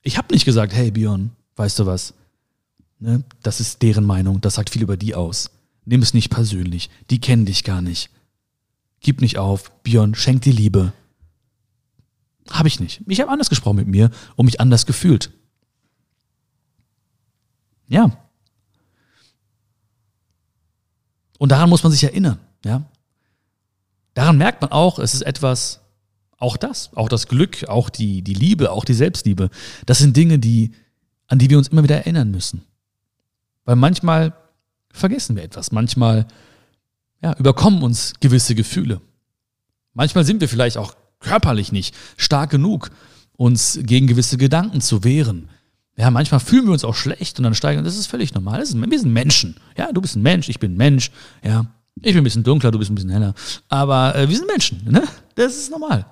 Ich 0.02 0.18
habe 0.18 0.34
nicht 0.34 0.46
gesagt, 0.46 0.72
hey 0.74 0.90
Björn, 0.90 1.30
weißt 1.54 1.78
du 1.78 1.86
was? 1.86 2.12
Ne? 2.98 3.22
Das 3.40 3.60
ist 3.60 3.82
deren 3.82 4.04
Meinung, 4.04 4.40
das 4.40 4.54
sagt 4.54 4.70
viel 4.70 4.82
über 4.82 4.96
die 4.96 5.14
aus. 5.14 5.48
Nimm 5.84 6.02
es 6.02 6.12
nicht 6.12 6.30
persönlich, 6.30 6.90
die 7.08 7.20
kennen 7.20 7.46
dich 7.46 7.62
gar 7.62 7.82
nicht. 7.82 8.10
Gib 9.06 9.20
nicht 9.20 9.38
auf, 9.38 9.70
Björn, 9.84 10.16
schenk 10.16 10.42
dir 10.42 10.52
Liebe. 10.52 10.92
Habe 12.50 12.66
ich 12.66 12.80
nicht. 12.80 13.02
Ich 13.06 13.20
habe 13.20 13.30
anders 13.30 13.48
gesprochen 13.48 13.76
mit 13.76 13.86
mir 13.86 14.10
und 14.34 14.46
mich 14.46 14.60
anders 14.60 14.84
gefühlt. 14.84 15.30
Ja. 17.86 18.18
Und 21.38 21.52
daran 21.52 21.70
muss 21.70 21.84
man 21.84 21.92
sich 21.92 22.02
erinnern, 22.02 22.40
ja. 22.64 22.82
Daran 24.14 24.38
merkt 24.38 24.60
man 24.60 24.72
auch, 24.72 24.98
es 24.98 25.14
ist 25.14 25.22
etwas, 25.22 25.82
auch 26.38 26.56
das, 26.56 26.90
auch 26.96 27.08
das 27.08 27.28
Glück, 27.28 27.68
auch 27.68 27.90
die, 27.90 28.22
die 28.22 28.34
Liebe, 28.34 28.72
auch 28.72 28.84
die 28.84 28.92
Selbstliebe. 28.92 29.50
Das 29.86 29.98
sind 29.98 30.16
Dinge, 30.16 30.40
die, 30.40 30.72
an 31.28 31.38
die 31.38 31.48
wir 31.48 31.58
uns 31.58 31.68
immer 31.68 31.84
wieder 31.84 31.98
erinnern 31.98 32.32
müssen. 32.32 32.64
Weil 33.66 33.76
manchmal 33.76 34.32
vergessen 34.90 35.36
wir 35.36 35.44
etwas, 35.44 35.70
manchmal 35.70 36.26
ja, 37.26 37.36
überkommen 37.38 37.82
uns 37.82 38.14
gewisse 38.20 38.54
Gefühle. 38.54 39.00
Manchmal 39.94 40.24
sind 40.24 40.40
wir 40.40 40.48
vielleicht 40.48 40.76
auch 40.76 40.94
körperlich 41.18 41.72
nicht 41.72 41.92
stark 42.16 42.50
genug, 42.50 42.90
uns 43.36 43.80
gegen 43.82 44.06
gewisse 44.06 44.36
Gedanken 44.36 44.80
zu 44.80 45.02
wehren. 45.02 45.48
Ja, 45.96 46.12
manchmal 46.12 46.38
fühlen 46.38 46.66
wir 46.66 46.72
uns 46.72 46.84
auch 46.84 46.94
schlecht 46.94 47.38
und 47.38 47.42
dann 47.42 47.56
steigen, 47.56 47.82
das 47.82 47.96
ist 47.96 48.06
völlig 48.06 48.32
normal. 48.32 48.60
Das 48.60 48.68
ist, 48.68 48.80
wir 48.80 49.00
sind 49.00 49.12
Menschen. 49.12 49.56
Ja, 49.76 49.90
du 49.90 50.00
bist 50.00 50.14
ein 50.14 50.22
Mensch, 50.22 50.48
ich 50.48 50.60
bin 50.60 50.74
ein 50.74 50.76
Mensch. 50.76 51.10
Ja, 51.42 51.66
ich 51.96 52.12
bin 52.12 52.18
ein 52.18 52.24
bisschen 52.24 52.44
dunkler, 52.44 52.70
du 52.70 52.78
bist 52.78 52.92
ein 52.92 52.94
bisschen 52.94 53.10
heller. 53.10 53.34
Aber 53.68 54.14
äh, 54.14 54.28
wir 54.28 54.36
sind 54.36 54.46
Menschen, 54.46 54.84
ne? 54.84 55.02
Das 55.34 55.56
ist 55.56 55.70
normal. 55.70 56.06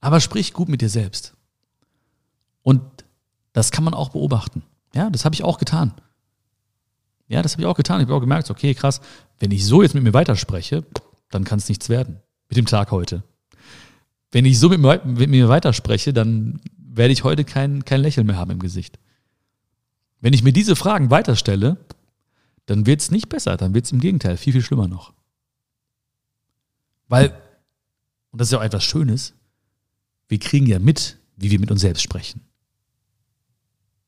Aber 0.00 0.18
sprich 0.18 0.52
gut 0.52 0.68
mit 0.68 0.80
dir 0.80 0.88
selbst. 0.88 1.34
Und 2.62 2.80
das 3.52 3.70
kann 3.70 3.84
man 3.84 3.94
auch 3.94 4.08
beobachten. 4.08 4.64
Ja, 4.94 5.10
das 5.10 5.24
habe 5.24 5.34
ich 5.36 5.44
auch 5.44 5.58
getan. 5.58 5.92
Ja, 7.30 7.42
das 7.42 7.52
habe 7.52 7.62
ich 7.62 7.66
auch 7.66 7.76
getan. 7.76 8.00
Ich 8.00 8.06
habe 8.06 8.16
auch 8.16 8.20
gemerkt, 8.20 8.50
okay, 8.50 8.74
krass, 8.74 9.00
wenn 9.38 9.52
ich 9.52 9.64
so 9.64 9.82
jetzt 9.82 9.94
mit 9.94 10.02
mir 10.02 10.12
weiterspreche, 10.12 10.84
dann 11.30 11.44
kann 11.44 11.60
es 11.60 11.68
nichts 11.68 11.88
werden 11.88 12.20
mit 12.48 12.56
dem 12.56 12.66
Tag 12.66 12.90
heute. 12.90 13.22
Wenn 14.32 14.44
ich 14.44 14.58
so 14.58 14.68
mit 14.68 14.80
mir, 14.80 15.00
mit 15.04 15.30
mir 15.30 15.48
weiterspreche, 15.48 16.12
dann 16.12 16.60
werde 16.76 17.12
ich 17.12 17.22
heute 17.22 17.44
kein, 17.44 17.84
kein 17.84 18.00
Lächeln 18.00 18.26
mehr 18.26 18.36
haben 18.36 18.50
im 18.50 18.58
Gesicht. 18.58 18.98
Wenn 20.20 20.32
ich 20.32 20.42
mir 20.42 20.52
diese 20.52 20.74
Fragen 20.74 21.12
weiterstelle, 21.12 21.76
dann 22.66 22.84
wird 22.84 23.00
es 23.00 23.12
nicht 23.12 23.28
besser, 23.28 23.56
dann 23.56 23.74
wird 23.74 23.84
es 23.84 23.92
im 23.92 24.00
Gegenteil 24.00 24.36
viel, 24.36 24.52
viel 24.52 24.62
schlimmer 24.62 24.88
noch. 24.88 25.12
Weil, 27.06 27.30
und 28.32 28.40
das 28.40 28.48
ist 28.48 28.52
ja 28.52 28.58
auch 28.58 28.64
etwas 28.64 28.82
Schönes, 28.82 29.34
wir 30.26 30.40
kriegen 30.40 30.66
ja 30.66 30.80
mit, 30.80 31.16
wie 31.36 31.52
wir 31.52 31.60
mit 31.60 31.70
uns 31.70 31.80
selbst 31.80 32.02
sprechen. 32.02 32.40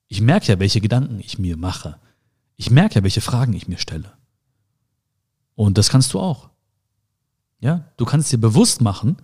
Ich 0.08 0.20
merke 0.20 0.46
ja, 0.46 0.58
welche 0.58 0.80
Gedanken 0.80 1.20
ich 1.20 1.38
mir 1.38 1.56
mache. 1.56 2.00
Ich 2.56 2.70
merke 2.70 2.96
ja, 2.96 3.02
welche 3.02 3.20
Fragen 3.20 3.52
ich 3.52 3.68
mir 3.68 3.78
stelle. 3.78 4.12
Und 5.54 5.78
das 5.78 5.88
kannst 5.88 6.12
du 6.12 6.20
auch. 6.20 6.50
Ja, 7.60 7.92
du 7.96 8.04
kannst 8.04 8.32
dir 8.32 8.38
bewusst 8.38 8.80
machen, 8.80 9.16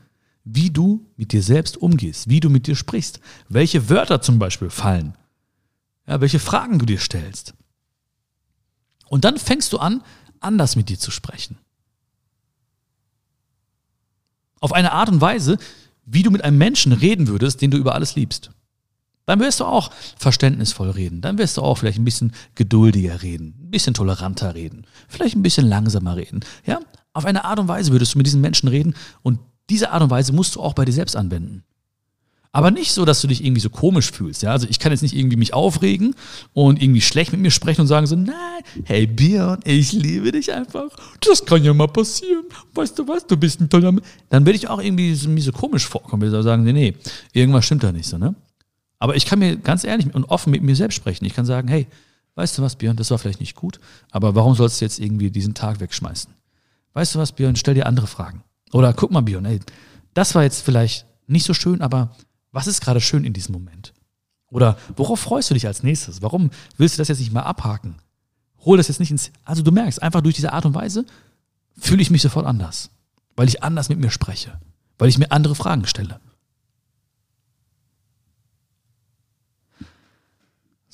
wie 0.44 0.70
du 0.70 1.06
mit 1.16 1.32
dir 1.32 1.42
selbst 1.42 1.76
umgehst, 1.76 2.28
wie 2.28 2.40
du 2.40 2.48
mit 2.48 2.66
dir 2.66 2.76
sprichst, 2.76 3.20
welche 3.48 3.88
Wörter 3.88 4.22
zum 4.22 4.38
Beispiel 4.38 4.70
fallen, 4.70 5.16
ja, 6.06 6.20
welche 6.20 6.38
Fragen 6.38 6.78
du 6.78 6.86
dir 6.86 6.98
stellst. 6.98 7.54
Und 9.08 9.24
dann 9.24 9.38
fängst 9.38 9.72
du 9.72 9.78
an, 9.78 10.02
anders 10.40 10.76
mit 10.76 10.88
dir 10.88 10.98
zu 10.98 11.10
sprechen. 11.10 11.58
Auf 14.60 14.72
eine 14.72 14.92
Art 14.92 15.08
und 15.08 15.20
Weise, 15.20 15.58
wie 16.04 16.22
du 16.22 16.30
mit 16.30 16.42
einem 16.42 16.58
Menschen 16.58 16.92
reden 16.92 17.26
würdest, 17.28 17.60
den 17.60 17.70
du 17.70 17.76
über 17.76 17.94
alles 17.94 18.16
liebst. 18.16 18.50
Dann 19.28 19.40
wirst 19.40 19.60
du 19.60 19.66
auch 19.66 19.90
verständnisvoll 20.16 20.88
reden. 20.88 21.20
Dann 21.20 21.36
wirst 21.36 21.58
du 21.58 21.62
auch 21.62 21.76
vielleicht 21.76 21.98
ein 21.98 22.04
bisschen 22.06 22.32
geduldiger 22.54 23.20
reden, 23.20 23.54
ein 23.60 23.70
bisschen 23.70 23.92
toleranter 23.92 24.54
reden, 24.54 24.86
vielleicht 25.06 25.36
ein 25.36 25.42
bisschen 25.42 25.68
langsamer 25.68 26.16
reden. 26.16 26.40
Ja, 26.64 26.80
auf 27.12 27.26
eine 27.26 27.44
Art 27.44 27.58
und 27.58 27.68
Weise 27.68 27.92
würdest 27.92 28.14
du 28.14 28.18
mit 28.18 28.26
diesen 28.26 28.40
Menschen 28.40 28.70
reden 28.70 28.94
und 29.22 29.38
diese 29.68 29.90
Art 29.90 30.02
und 30.02 30.08
Weise 30.08 30.32
musst 30.32 30.56
du 30.56 30.62
auch 30.62 30.72
bei 30.72 30.86
dir 30.86 30.94
selbst 30.94 31.14
anwenden. 31.14 31.62
Aber 32.52 32.70
nicht 32.70 32.92
so, 32.92 33.04
dass 33.04 33.20
du 33.20 33.26
dich 33.28 33.44
irgendwie 33.44 33.60
so 33.60 33.68
komisch 33.68 34.10
fühlst. 34.10 34.42
Ja? 34.42 34.52
Also 34.52 34.66
ich 34.70 34.78
kann 34.78 34.92
jetzt 34.92 35.02
nicht 35.02 35.14
irgendwie 35.14 35.36
mich 35.36 35.52
aufregen 35.52 36.14
und 36.54 36.80
irgendwie 36.82 37.02
schlecht 37.02 37.30
mit 37.32 37.42
mir 37.42 37.50
sprechen 37.50 37.82
und 37.82 37.86
sagen 37.86 38.06
so, 38.06 38.16
nein, 38.16 38.32
hey 38.84 39.06
Björn, 39.06 39.60
ich 39.64 39.92
liebe 39.92 40.32
dich 40.32 40.50
einfach. 40.54 40.88
Das 41.20 41.44
kann 41.44 41.62
ja 41.62 41.74
mal 41.74 41.88
passieren. 41.88 42.44
Weißt 42.72 42.98
du 42.98 43.06
was, 43.06 43.26
du 43.26 43.36
bist 43.36 43.60
ein 43.60 43.68
toller 43.68 43.92
Mensch. 43.92 44.06
Dann 44.30 44.46
werde 44.46 44.56
ich 44.56 44.68
auch 44.68 44.80
irgendwie 44.80 45.14
so, 45.14 45.28
so 45.36 45.52
komisch 45.52 45.86
vorkommen. 45.86 46.34
Ich 46.34 46.42
sagen, 46.42 46.64
nee, 46.64 46.72
nee, 46.72 46.94
irgendwas 47.34 47.66
stimmt 47.66 47.82
da 47.82 47.92
nicht 47.92 48.08
so. 48.08 48.16
Ne? 48.16 48.34
Aber 48.98 49.16
ich 49.16 49.26
kann 49.26 49.38
mir 49.38 49.56
ganz 49.56 49.84
ehrlich 49.84 50.14
und 50.14 50.24
offen 50.24 50.50
mit 50.50 50.62
mir 50.62 50.74
selbst 50.74 50.96
sprechen. 50.96 51.24
Ich 51.24 51.34
kann 51.34 51.46
sagen, 51.46 51.68
hey, 51.68 51.86
weißt 52.34 52.58
du 52.58 52.62
was, 52.62 52.76
Björn, 52.76 52.96
das 52.96 53.10
war 53.10 53.18
vielleicht 53.18 53.40
nicht 53.40 53.54
gut, 53.54 53.80
aber 54.10 54.34
warum 54.34 54.54
sollst 54.54 54.80
du 54.80 54.84
jetzt 54.84 54.98
irgendwie 54.98 55.30
diesen 55.30 55.54
Tag 55.54 55.80
wegschmeißen? 55.80 56.32
Weißt 56.94 57.14
du 57.14 57.18
was, 57.18 57.32
Björn, 57.32 57.56
stell 57.56 57.74
dir 57.74 57.86
andere 57.86 58.06
Fragen. 58.06 58.42
Oder 58.72 58.92
guck 58.92 59.10
mal, 59.10 59.20
Björn, 59.20 59.44
ey, 59.44 59.60
das 60.14 60.34
war 60.34 60.42
jetzt 60.42 60.62
vielleicht 60.62 61.06
nicht 61.26 61.44
so 61.44 61.54
schön, 61.54 61.80
aber 61.82 62.14
was 62.52 62.66
ist 62.66 62.80
gerade 62.80 63.00
schön 63.00 63.24
in 63.24 63.32
diesem 63.32 63.52
Moment? 63.52 63.92
Oder 64.50 64.78
worauf 64.96 65.20
freust 65.20 65.50
du 65.50 65.54
dich 65.54 65.66
als 65.66 65.82
nächstes? 65.82 66.22
Warum 66.22 66.50
willst 66.76 66.96
du 66.96 67.00
das 67.00 67.08
jetzt 67.08 67.20
nicht 67.20 67.32
mal 67.32 67.42
abhaken? 67.42 67.96
Hol 68.64 68.76
das 68.76 68.88
jetzt 68.88 69.00
nicht 69.00 69.10
ins. 69.10 69.30
Also 69.44 69.62
du 69.62 69.70
merkst, 69.70 70.02
einfach 70.02 70.20
durch 70.20 70.34
diese 70.34 70.52
Art 70.52 70.64
und 70.64 70.74
Weise 70.74 71.04
fühle 71.76 72.02
ich 72.02 72.10
mich 72.10 72.22
sofort 72.22 72.46
anders. 72.46 72.90
Weil 73.36 73.48
ich 73.48 73.62
anders 73.62 73.88
mit 73.88 73.98
mir 73.98 74.10
spreche. 74.10 74.58
Weil 74.98 75.08
ich 75.08 75.18
mir 75.18 75.30
andere 75.30 75.54
Fragen 75.54 75.86
stelle. 75.86 76.20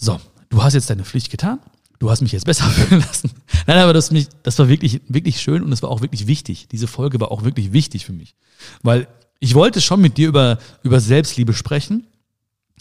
So, 0.05 0.21
du 0.51 0.63
hast 0.63 0.75
jetzt 0.75 0.91
deine 0.91 1.03
Pflicht 1.03 1.31
getan. 1.31 1.61
Du 1.99 2.11
hast 2.11 2.21
mich 2.21 2.33
jetzt 2.33 2.45
besser 2.45 2.65
fühlen 2.71 3.01
lassen. 3.01 3.31
Nein, 3.67 3.79
aber 3.79 3.95
das, 3.95 4.11
mich, 4.11 4.29
das 4.43 4.59
war 4.59 4.69
wirklich, 4.69 5.01
wirklich 5.09 5.41
schön 5.41 5.63
und 5.63 5.73
es 5.73 5.83
war 5.83 5.89
auch 5.89 6.03
wirklich 6.03 6.27
wichtig. 6.27 6.69
Diese 6.69 6.87
Folge 6.87 7.21
war 7.21 7.31
auch 7.31 7.43
wirklich 7.43 7.73
wichtig 7.73 8.05
für 8.05 8.13
mich. 8.13 8.35
Weil 8.83 9.09
ich 9.41 9.55
wollte 9.55 9.81
schon 9.81 10.03
mit 10.03 10.19
dir 10.19 10.29
über, 10.29 10.59
über 10.83 11.01
Selbstliebe 11.01 11.55
sprechen, 11.55 12.07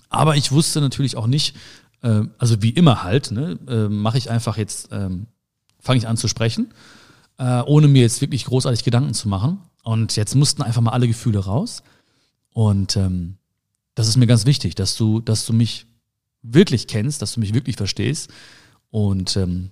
aber 0.09 0.35
ich 0.35 0.51
wusste 0.51 0.81
natürlich 0.81 1.15
auch 1.15 1.27
nicht, 1.27 1.55
äh, 2.01 2.23
also 2.39 2.61
wie 2.61 2.71
immer 2.71 3.03
halt, 3.03 3.31
ne, 3.31 3.57
äh, 3.69 3.87
mache 3.87 4.17
ich 4.17 4.29
einfach 4.29 4.57
jetzt, 4.57 4.89
ähm, 4.91 5.27
fange 5.79 5.99
ich 5.99 6.09
an 6.09 6.17
zu 6.17 6.27
sprechen, 6.27 6.73
äh, 7.37 7.61
ohne 7.61 7.87
mir 7.87 8.01
jetzt 8.01 8.19
wirklich 8.19 8.43
großartig 8.43 8.83
Gedanken 8.83 9.13
zu 9.13 9.29
machen. 9.29 9.59
Und 9.83 10.17
jetzt 10.17 10.35
mussten 10.35 10.61
einfach 10.61 10.81
mal 10.81 10.91
alle 10.91 11.07
Gefühle 11.07 11.39
raus. 11.39 11.83
Und 12.51 12.97
ähm, 12.97 13.37
das 13.95 14.09
ist 14.09 14.17
mir 14.17 14.27
ganz 14.27 14.45
wichtig, 14.45 14.75
dass 14.75 14.97
du, 14.97 15.21
dass 15.21 15.45
du 15.45 15.53
mich 15.53 15.85
wirklich 16.43 16.87
kennst, 16.87 17.21
dass 17.21 17.33
du 17.33 17.39
mich 17.39 17.53
wirklich 17.53 17.77
verstehst 17.77 18.29
und 18.91 19.35
ähm, 19.37 19.71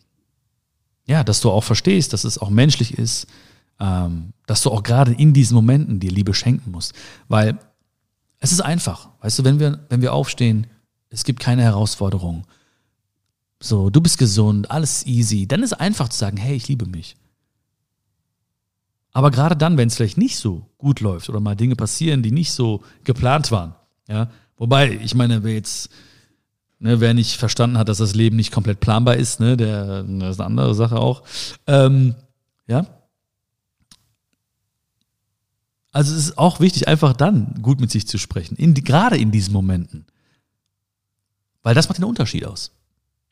ja, 1.05 1.23
dass 1.23 1.41
du 1.41 1.51
auch 1.51 1.63
verstehst, 1.63 2.13
dass 2.13 2.23
es 2.23 2.37
auch 2.37 2.49
menschlich 2.49 2.97
ist, 2.97 3.27
ähm, 3.79 4.33
dass 4.45 4.61
du 4.61 4.71
auch 4.71 4.83
gerade 4.83 5.11
in 5.11 5.33
diesen 5.33 5.55
Momenten 5.55 5.99
dir 5.99 6.11
Liebe 6.11 6.33
schenken 6.33 6.71
musst. 6.71 6.93
Weil 7.27 7.59
es 8.39 8.51
ist 8.51 8.61
einfach. 8.61 9.09
Weißt 9.21 9.39
du, 9.39 9.43
wenn 9.43 9.59
wir, 9.59 9.85
wenn 9.89 10.01
wir 10.01 10.13
aufstehen, 10.13 10.67
es 11.09 11.23
gibt 11.23 11.39
keine 11.39 11.63
Herausforderung. 11.63 12.45
So, 13.59 13.89
du 13.89 14.01
bist 14.01 14.17
gesund, 14.17 14.71
alles 14.71 15.05
easy. 15.05 15.47
Dann 15.47 15.63
ist 15.63 15.73
einfach 15.73 16.09
zu 16.09 16.17
sagen, 16.17 16.37
hey, 16.37 16.55
ich 16.55 16.67
liebe 16.67 16.85
mich. 16.85 17.15
Aber 19.13 19.29
gerade 19.29 19.57
dann, 19.57 19.77
wenn 19.77 19.87
es 19.87 19.95
vielleicht 19.95 20.17
nicht 20.17 20.37
so 20.37 20.65
gut 20.77 21.01
läuft 21.01 21.29
oder 21.29 21.39
mal 21.39 21.55
Dinge 21.55 21.75
passieren, 21.75 22.23
die 22.23 22.31
nicht 22.31 22.51
so 22.51 22.81
geplant 23.03 23.51
waren, 23.51 23.75
ja, 24.07 24.31
wobei, 24.57 24.99
ich 25.03 25.15
meine, 25.15 25.43
wer 25.43 25.53
jetzt, 25.53 25.89
ne, 26.81 26.99
wer 26.99 27.13
nicht 27.13 27.37
verstanden 27.37 27.77
hat, 27.77 27.87
dass 27.87 27.99
das 27.99 28.15
Leben 28.15 28.35
nicht 28.35 28.51
komplett 28.51 28.79
planbar 28.79 29.15
ist, 29.15 29.39
ne, 29.39 29.55
der, 29.55 30.03
das 30.03 30.31
ist 30.31 30.39
eine 30.39 30.47
andere 30.47 30.75
Sache 30.75 30.97
auch, 30.97 31.23
ähm, 31.67 32.15
ja, 32.67 32.85
also 35.93 36.13
es 36.13 36.27
ist 36.27 36.37
auch 36.37 36.59
wichtig, 36.59 36.87
einfach 36.87 37.13
dann 37.13 37.59
gut 37.61 37.81
mit 37.81 37.91
sich 37.91 38.07
zu 38.07 38.17
sprechen, 38.17 38.55
in 38.55 38.73
die, 38.73 38.83
gerade 38.83 39.17
in 39.17 39.31
diesen 39.31 39.53
Momenten. 39.53 40.05
Weil 41.63 41.75
das 41.75 41.89
macht 41.89 41.97
den 41.97 42.05
Unterschied 42.05 42.45
aus. 42.45 42.71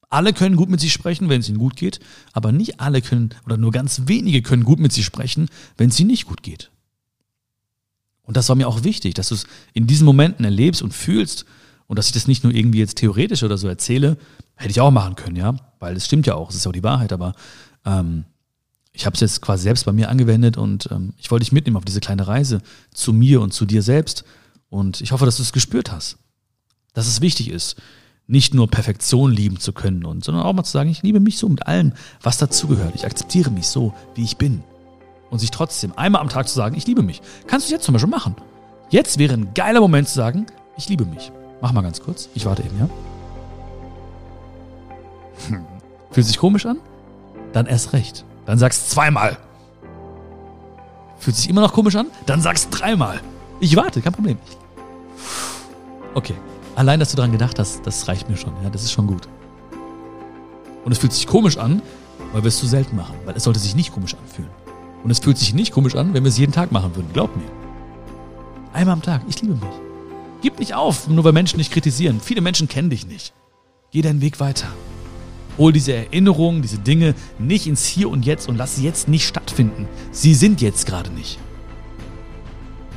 Alle 0.10 0.34
können 0.34 0.56
gut 0.56 0.70
mit 0.70 0.80
sich 0.80 0.92
sprechen, 0.92 1.30
wenn 1.30 1.40
es 1.40 1.50
ihnen 1.50 1.58
gut 1.58 1.76
geht, 1.76 2.00
aber 2.34 2.52
nicht 2.52 2.80
alle 2.80 3.02
können 3.02 3.30
oder 3.46 3.58
nur 3.58 3.72
ganz 3.72 4.04
wenige 4.06 4.42
können 4.42 4.64
gut 4.64 4.80
mit 4.80 4.92
sich 4.92 5.06
sprechen, 5.06 5.48
wenn 5.78 5.90
es 5.90 6.00
ihnen 6.00 6.10
nicht 6.10 6.26
gut 6.26 6.44
geht. 6.44 6.70
Und 8.24 8.36
das 8.36 8.50
war 8.50 8.56
mir 8.56 8.68
auch 8.68 8.84
wichtig, 8.84 9.14
dass 9.14 9.30
du 9.30 9.36
es 9.36 9.46
in 9.74 9.88
diesen 9.88 10.06
Momenten 10.06 10.44
erlebst 10.46 10.82
und 10.82 10.94
fühlst 10.94 11.46
und 11.90 11.98
dass 11.98 12.06
ich 12.06 12.12
das 12.14 12.28
nicht 12.28 12.44
nur 12.44 12.54
irgendwie 12.54 12.78
jetzt 12.78 13.00
theoretisch 13.00 13.42
oder 13.42 13.58
so 13.58 13.68
erzähle, 13.68 14.18
hätte 14.56 14.70
ich 14.70 14.80
auch 14.80 14.92
machen 14.92 15.16
können, 15.16 15.36
ja, 15.36 15.56
weil 15.80 15.96
es 15.96 16.06
stimmt 16.06 16.28
ja 16.28 16.36
auch, 16.36 16.52
es 16.52 16.56
ist 16.56 16.66
ja 16.66 16.70
auch 16.70 16.74
die 16.74 16.84
Wahrheit, 16.84 17.12
aber 17.12 17.34
ähm, 17.84 18.26
ich 18.94 19.08
habe 19.08 19.16
es 19.16 19.22
jetzt 19.22 19.42
quasi 19.42 19.64
selbst 19.64 19.86
bei 19.86 19.92
mir 19.92 20.10
angewendet 20.10 20.56
und 20.56 20.88
ähm, 20.92 21.14
ich 21.18 21.32
wollte 21.32 21.46
dich 21.46 21.52
mitnehmen 21.52 21.78
auf 21.78 21.86
diese 21.86 22.00
kleine 22.00 22.28
Reise 22.28 22.62
zu 22.94 23.12
mir 23.12 23.42
und 23.42 23.54
zu 23.54 23.66
dir 23.66 23.82
selbst. 23.82 24.24
Und 24.70 25.02
ich 25.02 25.12
hoffe, 25.12 25.26
dass 25.26 25.38
du 25.38 25.42
es 25.42 25.52
gespürt 25.52 25.92
hast. 25.92 26.18
Dass 26.94 27.08
es 27.08 27.22
wichtig 27.22 27.50
ist, 27.50 27.78
nicht 28.28 28.54
nur 28.54 28.70
Perfektion 28.70 29.32
lieben 29.32 29.60
zu 29.60 29.74
können, 29.74 30.06
und, 30.06 30.24
sondern 30.24 30.44
auch 30.44 30.54
mal 30.54 30.64
zu 30.64 30.72
sagen, 30.72 30.92
ich 30.92 31.02
liebe 31.02 31.20
mich 31.20 31.40
so 31.40 31.50
mit 31.50 31.66
allem, 31.66 31.94
was 32.22 32.38
dazugehört. 32.38 32.94
Ich 32.94 33.06
akzeptiere 33.06 33.50
mich 33.50 33.68
so, 33.68 33.96
wie 34.14 34.24
ich 34.24 34.38
bin. 34.38 34.64
Und 35.32 35.40
sich 35.40 35.50
trotzdem 35.50 35.94
einmal 35.98 36.22
am 36.22 36.30
Tag 36.30 36.48
zu 36.48 36.54
sagen, 36.54 36.76
ich 36.76 36.86
liebe 36.86 37.02
mich. 37.02 37.22
Kannst 37.48 37.68
du 37.68 37.74
jetzt 37.74 37.86
zum 37.86 37.94
Beispiel 37.94 38.12
machen. 38.12 38.36
Jetzt 38.92 39.18
wäre 39.18 39.34
ein 39.34 39.54
geiler 39.56 39.80
Moment 39.80 40.08
zu 40.08 40.16
sagen, 40.16 40.46
ich 40.78 40.88
liebe 40.88 41.06
mich. 41.06 41.32
Mach 41.62 41.72
mal 41.74 41.82
ganz 41.82 42.02
kurz. 42.02 42.30
Ich 42.36 42.46
warte 42.46 42.64
eben, 42.64 42.78
ja? 42.80 42.90
Hm. 45.48 45.66
Fühlt 46.12 46.28
sich 46.28 46.38
komisch 46.38 46.66
an? 46.66 46.80
Dann 47.54 47.66
erst 47.66 47.94
recht. 47.94 48.26
Dann 48.46 48.58
sagst 48.58 48.92
zweimal. 48.92 49.38
Fühlt 51.18 51.36
sich 51.36 51.50
immer 51.50 51.62
noch 51.62 51.74
komisch 51.74 51.96
an? 51.96 52.08
Dann 52.26 52.42
sagst 52.42 52.70
dreimal. 52.72 53.20
Ich 53.60 53.76
warte, 53.76 54.02
kein 54.02 54.14
Problem. 54.14 54.38
Okay. 56.14 56.36
Allein, 56.76 57.00
dass 57.00 57.12
du 57.12 57.18
daran 57.18 57.32
gedacht 57.32 57.60
hast, 57.60 57.86
das 57.86 58.08
reicht 58.08 58.30
mir 58.30 58.38
schon. 58.38 58.54
Ja, 58.64 58.70
das 58.70 58.84
ist 58.84 58.94
schon 58.94 59.08
gut. 59.08 59.28
Und 60.86 60.94
es 60.94 60.98
fühlt 60.98 61.12
sich 61.12 61.28
komisch 61.28 61.58
an, 61.58 61.82
weil 62.32 62.44
wir 62.44 62.48
es 62.48 62.58
zu 62.58 62.68
selten 62.68 62.96
machen, 62.96 63.16
weil 63.26 63.36
es 63.36 63.44
sollte 63.44 63.60
sich 63.60 63.76
nicht 63.76 63.94
komisch 63.94 64.16
anfühlen. 64.16 64.50
Und 65.04 65.12
es 65.12 65.20
fühlt 65.20 65.38
sich 65.38 65.54
nicht 65.54 65.74
komisch 65.74 65.96
an, 65.96 66.14
wenn 66.14 66.24
wir 66.24 66.30
es 66.30 66.38
jeden 66.38 66.54
Tag 66.54 66.72
machen 66.72 66.96
würden, 66.96 67.10
glaub 67.12 67.36
mir. 67.36 67.44
Einmal 68.72 68.94
am 68.94 69.02
Tag, 69.02 69.22
ich 69.28 69.42
liebe 69.42 69.56
mich. 69.56 69.89
Gib 70.42 70.60
nicht 70.60 70.74
auf, 70.74 71.08
nur 71.08 71.24
weil 71.24 71.34
Menschen 71.34 71.58
dich 71.58 71.70
kritisieren. 71.70 72.22
Viele 72.22 72.42
Menschen 72.42 72.70
kennen 72.70 72.90
dich 72.90 73.06
nicht. 73.06 73.34
Geh 73.92 74.02
deinen 74.02 74.22
Weg 74.22 74.40
weiter. 74.40 74.68
Hol 75.58 75.74
diese 75.74 75.94
Erinnerungen, 75.94 76.62
diese 76.62 76.78
Dinge 76.78 77.16
nicht 77.38 77.68
ins 77.68 77.86
Hier 77.86 78.10
und 78.10 78.26
Jetzt 78.26 78.48
und 78.48 78.56
lass 78.56 78.78
sie 78.78 78.84
jetzt 78.86 79.10
nicht 79.10 79.28
stattfinden. 79.28 79.88
Sie 80.12 80.34
sind 80.34 80.62
jetzt 80.62 80.86
gerade 80.86 81.10
nicht. 81.12 81.38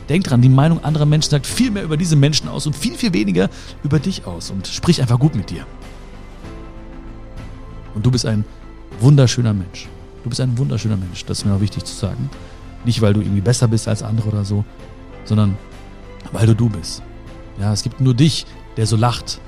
Denk 0.09 0.25
dran, 0.25 0.43
die 0.43 0.49
Meinung 0.49 0.85
anderer 0.85 1.07
Menschen 1.07 1.31
sagt 1.31 1.47
viel 1.47 1.73
mehr 1.73 1.83
über 1.83 1.97
diese 1.97 2.15
Menschen 2.15 2.49
aus 2.49 2.67
und 2.67 2.77
viel, 2.77 2.95
viel 2.95 3.13
weniger 3.13 3.51
über 3.83 3.99
dich 3.99 4.27
aus. 4.27 4.51
Und 4.51 4.69
sprich 4.69 5.01
einfach 5.01 5.19
gut 5.19 5.35
mit 5.35 5.51
dir. 5.51 5.67
Und 7.95 8.07
du 8.07 8.11
bist 8.11 8.27
ein 8.27 8.45
wunderschöner 9.01 9.53
Mensch. 9.53 9.89
Du 10.23 10.29
bist 10.29 10.41
ein 10.41 10.57
wunderschöner 10.57 10.97
Mensch. 10.97 11.25
Das 11.25 11.39
ist 11.39 11.45
mir 11.45 11.55
auch 11.55 11.61
wichtig 11.61 11.85
zu 11.85 11.95
sagen. 11.95 12.31
Nicht, 12.85 13.01
weil 13.01 13.15
du 13.15 13.21
irgendwie 13.21 13.41
besser 13.41 13.67
bist 13.67 13.89
als 13.89 14.03
andere 14.03 14.29
oder 14.29 14.45
so, 14.45 14.65
sondern 15.25 15.57
weil 16.31 16.47
du 16.47 16.55
du 16.55 16.69
bist. 16.69 17.03
Ja, 17.61 17.73
es 17.73 17.83
gibt 17.83 18.01
nur 18.01 18.15
dich, 18.15 18.47
der 18.77 18.87
so 18.87 18.97
lacht, 18.97 19.41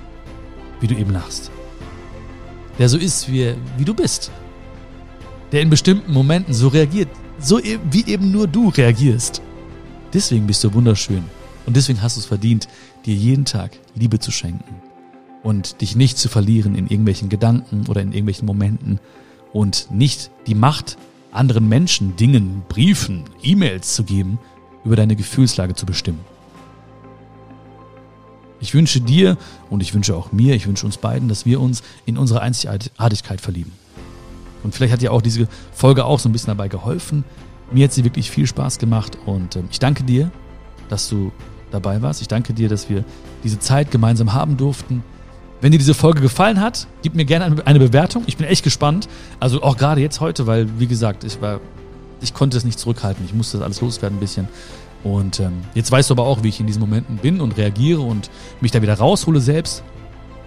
wie 0.81 0.87
du 0.87 0.95
eben 0.95 1.13
lachst. 1.13 1.51
Der 2.79 2.89
so 2.89 2.99
ist, 2.99 3.31
wie, 3.31 3.55
wie 3.77 3.85
du 3.85 3.95
bist. 3.95 4.31
Der 5.53 5.63
in 5.63 5.71
bestimmten 5.71 6.13
Momenten 6.13 6.53
so 6.53 6.69
reagiert, 6.69 7.09
so 7.39 7.59
e-, 7.59 7.79
wie 7.91 8.07
eben 8.07 8.31
nur 8.31 8.47
du 8.47 8.69
reagierst. 8.69 9.41
Deswegen 10.13 10.47
bist 10.47 10.63
du 10.65 10.75
wunderschön. 10.75 11.25
Und 11.67 11.77
deswegen 11.77 12.03
hast 12.03 12.17
du 12.17 12.21
es 12.21 12.27
verdient, 12.27 12.69
dir 13.07 13.15
jeden 13.15 13.45
Tag 13.45 13.79
Liebe 13.95 14.19
zu 14.19 14.31
schenken. 14.31 14.83
Und 15.43 15.81
dich 15.81 15.97
nicht 15.97 16.19
zu 16.19 16.29
verlieren 16.29 16.75
in 16.75 16.87
irgendwelchen 16.87 17.29
Gedanken 17.29 17.87
oder 17.89 18.01
in 18.01 18.13
irgendwelchen 18.13 18.47
Momenten. 18.47 18.99
Und 19.53 19.89
nicht 19.91 20.31
die 20.47 20.55
Macht 20.55 20.97
anderen 21.31 21.69
Menschen, 21.69 22.17
Dingen, 22.17 22.63
Briefen, 22.69 23.25
E-Mails 23.43 23.95
zu 23.95 24.05
geben, 24.05 24.39
über 24.85 24.97
deine 24.97 25.17
Gefühlslage 25.17 25.75
zu 25.75 25.87
bestimmen. 25.87 26.21
Ich 28.61 28.75
wünsche 28.75 29.01
dir 29.01 29.37
und 29.71 29.81
ich 29.81 29.95
wünsche 29.95 30.15
auch 30.15 30.33
mir, 30.33 30.55
ich 30.55 30.67
wünsche 30.67 30.87
uns 30.87 30.97
beiden, 30.97 31.29
dass 31.29 31.45
wir 31.45 31.61
uns 31.61 31.83
in 32.07 32.17
unsere 32.17 32.41
Einzigartigkeit 32.41 33.41
verlieben. 33.41 33.73
Und 34.63 34.75
vielleicht 34.75 34.93
hat 34.93 35.03
dir 35.03 35.13
auch 35.13 35.23
diese 35.23 35.47
Folge 35.73 36.05
auch 36.05 36.19
so 36.19 36.29
ein 36.29 36.33
bisschen 36.33 36.49
dabei 36.49 36.69
geholfen. 36.69 37.25
Mir 37.71 37.85
hat 37.85 37.93
sie 37.93 38.05
wirklich 38.05 38.31
viel 38.31 38.47
Spaß 38.47 38.79
gemacht 38.79 39.19
und 39.27 39.57
ähm, 39.57 39.69
ich 39.71 39.79
danke 39.79 40.05
dir, 40.05 40.31
dass 40.89 41.09
du 41.09 41.33
dabei 41.71 42.03
warst. 42.03 42.23
Ich 42.23 42.29
danke 42.29 42.55
dir, 42.55 42.69
dass 42.69 42.89
wir 42.89 43.05
diese 43.43 43.59
Zeit 43.59 43.91
gemeinsam 43.91 44.33
haben 44.33 44.57
durften. 44.57 45.03
Wenn 45.61 45.73
dir 45.73 45.79
diese 45.79 45.95
Folge 45.95 46.21
gefallen 46.21 46.61
hat, 46.61 46.87
gib 47.03 47.15
mir 47.15 47.25
gerne 47.25 47.65
eine 47.67 47.79
Bewertung. 47.79 48.23
Ich 48.27 48.37
bin 48.37 48.47
echt 48.47 48.65
gespannt. 48.65 49.09
Also 49.41 49.63
auch 49.63 49.77
gerade 49.77 50.01
jetzt 50.01 50.21
heute, 50.21 50.47
weil, 50.47 50.69
wie 50.79 50.87
gesagt, 50.87 51.25
ich 51.25 51.41
war, 51.41 51.61
ich 52.21 52.35
konnte 52.35 52.57
es 52.57 52.65
nicht 52.65 52.79
zurückhalten. 52.79 53.25
Ich 53.25 53.35
musste 53.35 53.59
das 53.59 53.65
alles 53.65 53.81
loswerden 53.81 54.19
ein 54.19 54.21
bisschen. 54.21 54.49
Und 55.05 55.39
ähm, 55.39 55.61
jetzt 55.75 55.93
weißt 55.93 56.11
du 56.11 56.15
aber 56.15 56.25
auch, 56.25 56.43
wie 56.43 56.49
ich 56.49 56.59
in 56.59 56.67
diesen 56.67 56.81
Momenten 56.81 57.19
bin 57.19 57.41
und 57.41 57.57
reagiere 57.57 58.01
und 58.01 58.31
mich 58.61 58.73
da 58.73 58.83
wieder 58.83 58.95
raushole 58.95 59.41
selbst. 59.41 59.85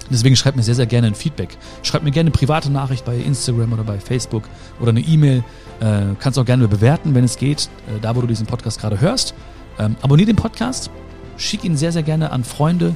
Deswegen 0.10 0.36
schreib 0.36 0.56
mir 0.56 0.64
sehr, 0.64 0.76
sehr 0.76 0.86
gerne 0.86 1.08
ein 1.08 1.16
Feedback. 1.16 1.58
Schreib 1.84 2.04
mir 2.04 2.12
gerne 2.12 2.30
eine 2.30 2.38
private 2.38 2.72
Nachricht 2.72 3.06
bei 3.06 3.18
Instagram 3.18 3.74
oder 3.74 3.84
bei 3.84 4.00
Facebook 4.00 4.44
oder 4.80 4.90
eine 4.90 5.02
E-Mail. 5.02 5.44
Äh, 5.80 6.16
kannst 6.20 6.40
auch 6.40 6.46
gerne 6.46 6.68
bewerten, 6.68 7.14
wenn 7.14 7.24
es 7.24 7.38
geht, 7.38 7.70
äh, 7.88 8.00
da 8.02 8.16
wo 8.16 8.22
du 8.22 8.28
diesen 8.28 8.48
Podcast 8.48 8.80
gerade 8.80 9.00
hörst. 9.00 9.36
Ähm, 9.78 9.96
abonnier 10.02 10.26
den 10.26 10.36
Podcast, 10.36 10.90
schick 11.38 11.64
ihn 11.64 11.78
sehr, 11.78 11.92
sehr 11.92 12.04
gerne 12.04 12.32
an 12.32 12.44
Freunde 12.44 12.96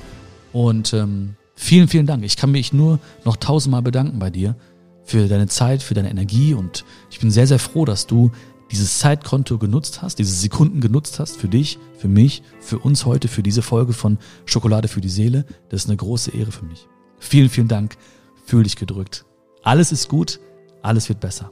und 0.51 0.93
ähm, 0.93 1.35
vielen, 1.53 1.87
vielen 1.87 2.07
Dank. 2.07 2.23
Ich 2.23 2.37
kann 2.37 2.51
mich 2.51 2.73
nur 2.73 2.99
noch 3.23 3.37
tausendmal 3.37 3.83
bedanken 3.83 4.17
bei 4.17 4.29
dir 4.29 4.55
für 5.03 5.27
deine 5.27 5.47
Zeit, 5.47 5.83
für 5.83 5.93
deine 5.93 6.09
Energie 6.09 6.53
und 6.53 6.85
ich 7.11 7.19
bin 7.19 7.29
sehr, 7.29 7.45
sehr 7.45 7.59
froh, 7.59 7.85
dass 7.85 8.07
du 8.07 8.31
dieses 8.71 8.99
Zeitkonto 8.99 9.57
genutzt 9.57 10.01
hast, 10.01 10.19
diese 10.19 10.33
Sekunden 10.33 10.81
genutzt 10.81 11.19
hast 11.19 11.37
für 11.37 11.47
dich, 11.47 11.77
für 11.97 12.07
mich, 12.07 12.43
für 12.59 12.79
uns 12.79 13.05
heute, 13.05 13.27
für 13.27 13.43
diese 13.43 13.61
Folge 13.61 13.93
von 13.93 14.17
Schokolade 14.45 14.87
für 14.87 15.01
die 15.01 15.09
Seele. 15.09 15.45
Das 15.69 15.83
ist 15.83 15.89
eine 15.89 15.97
große 15.97 16.31
Ehre 16.31 16.51
für 16.51 16.65
mich. 16.65 16.87
Vielen, 17.19 17.49
vielen 17.49 17.67
Dank. 17.67 17.97
Fühl 18.45 18.63
dich 18.63 18.75
gedrückt. 18.75 19.25
Alles 19.63 19.91
ist 19.91 20.09
gut, 20.09 20.39
alles 20.81 21.09
wird 21.09 21.19
besser. 21.19 21.51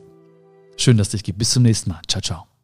Schön, 0.78 0.98
dass 0.98 1.10
dich 1.10 1.24
gibt. 1.24 1.38
Bis 1.38 1.52
zum 1.52 1.64
nächsten 1.64 1.90
Mal. 1.92 2.02
Ciao, 2.08 2.22
ciao. 2.22 2.49